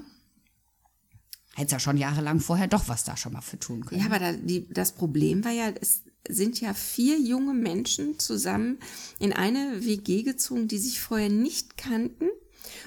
Hättest 1.60 1.74
ja 1.74 1.80
schon 1.80 1.98
jahrelang 1.98 2.40
vorher 2.40 2.70
doch 2.70 2.88
was 2.88 3.04
da 3.04 3.18
schon 3.18 3.34
mal 3.34 3.42
für 3.42 3.60
tun 3.60 3.86
können. 3.86 4.00
Ja, 4.00 4.08
aber 4.08 4.18
da, 4.18 4.32
die, 4.32 4.70
das 4.70 4.94
Problem 4.94 5.44
war 5.44 5.52
ja, 5.52 5.74
es 5.82 6.04
sind 6.30 6.62
ja 6.62 6.74
vier 6.74 7.20
junge 7.20 7.54
Menschen 7.54 8.18
zusammen 8.18 8.78
in 9.20 9.34
eine 9.34 9.84
WG 9.84 10.24
gezogen, 10.24 10.70
die 10.70 10.78
sich 10.78 11.02
vorher 11.02 11.28
nicht 11.28 11.76
kannten. 11.76 12.30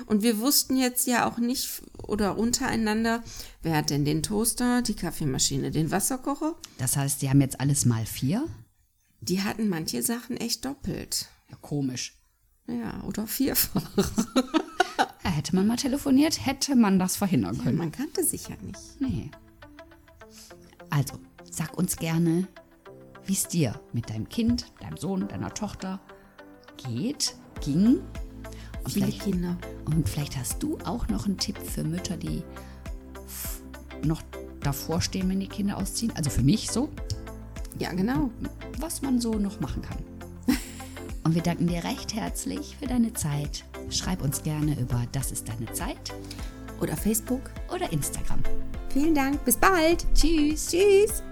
Und 0.07 0.23
wir 0.23 0.39
wussten 0.39 0.79
jetzt 0.79 1.07
ja 1.07 1.31
auch 1.31 1.37
nicht 1.37 1.83
oder 2.03 2.39
untereinander, 2.39 3.23
wer 3.61 3.77
hat 3.77 3.91
denn 3.91 4.07
den 4.07 4.23
Toaster, 4.23 4.81
die 4.81 4.95
Kaffeemaschine, 4.95 5.71
den 5.71 5.91
Wasserkocher. 5.91 6.57
Das 6.79 6.97
heißt, 6.97 7.21
die 7.21 7.29
haben 7.29 7.43
jetzt 7.43 7.61
alles 7.61 7.85
mal 7.85 8.07
vier? 8.07 8.49
Die 9.21 9.43
hatten 9.43 9.69
manche 9.69 10.03
Sachen 10.03 10.39
echt 10.39 10.65
doppelt. 10.65 11.27
Ja, 11.51 11.57
komisch. 11.61 12.15
Ja, 12.67 13.05
oder 13.05 13.27
vierfach. 13.27 13.91
Ja, 15.25 15.31
hätte 15.31 15.55
man 15.55 15.67
mal 15.67 15.77
telefoniert, 15.77 16.45
hätte 16.45 16.75
man 16.75 16.99
das 16.99 17.17
verhindern 17.17 17.59
können. 17.59 17.79
Man 17.79 17.93
kannte 17.93 18.25
sich 18.25 18.49
ja 18.49 18.57
nicht. 18.63 19.01
Nee. 19.01 19.31
Also, 20.91 21.15
sag 21.51 21.77
uns 21.79 21.97
gerne, 21.97 22.49
wie 23.25 23.33
es 23.33 23.47
dir 23.47 23.81
mit 23.93 24.11
deinem 24.11 24.29
Kind, 24.29 24.67
deinem 24.81 24.97
Sohn, 24.97 25.29
deiner 25.29 25.55
Tochter 25.55 26.01
geht, 26.77 27.37
ging. 27.61 28.01
Und 28.85 28.91
Viele 28.93 29.07
vielleicht, 29.07 29.23
Kinder. 29.23 29.57
und 29.85 30.09
vielleicht 30.09 30.37
hast 30.37 30.61
du 30.63 30.77
auch 30.85 31.07
noch 31.07 31.27
einen 31.27 31.39
Tipp 31.39 31.57
für 31.59 31.85
Mütter, 31.85 32.17
die 32.17 32.43
noch 34.05 34.23
davor 34.61 35.01
stehen, 35.01 35.29
wenn 35.29 35.39
die 35.39 35.47
Kinder 35.47 35.77
ausziehen. 35.77 36.13
Also 36.17 36.31
für 36.31 36.43
mich 36.43 36.69
so, 36.71 36.89
Ja, 37.79 37.93
genau. 37.93 38.31
was 38.81 39.03
man 39.03 39.21
so 39.21 39.35
noch 39.35 39.61
machen 39.61 39.83
kann. 39.83 39.99
Und 41.23 41.37
wir 41.37 41.43
danken 41.43 41.69
dir 41.69 41.85
recht 41.85 42.13
herzlich 42.15 42.77
für 42.77 42.87
deine 42.87 43.13
Zeit. 43.13 43.65
Schreib 43.91 44.23
uns 44.23 44.43
gerne 44.43 44.79
über 44.81 45.05
Das 45.13 45.33
ist 45.33 45.49
deine 45.49 45.73
Zeit 45.73 46.13
Oder 46.81 46.97
Facebook. 46.97 47.51
oder 47.75 47.93
Instagram. 47.93 48.41
Vielen 48.91 49.15
Dank. 49.15 49.45
Bis 49.45 49.57
bald. 49.57 50.07
Tschüss. 50.15 50.69
Tschüss. 50.69 51.23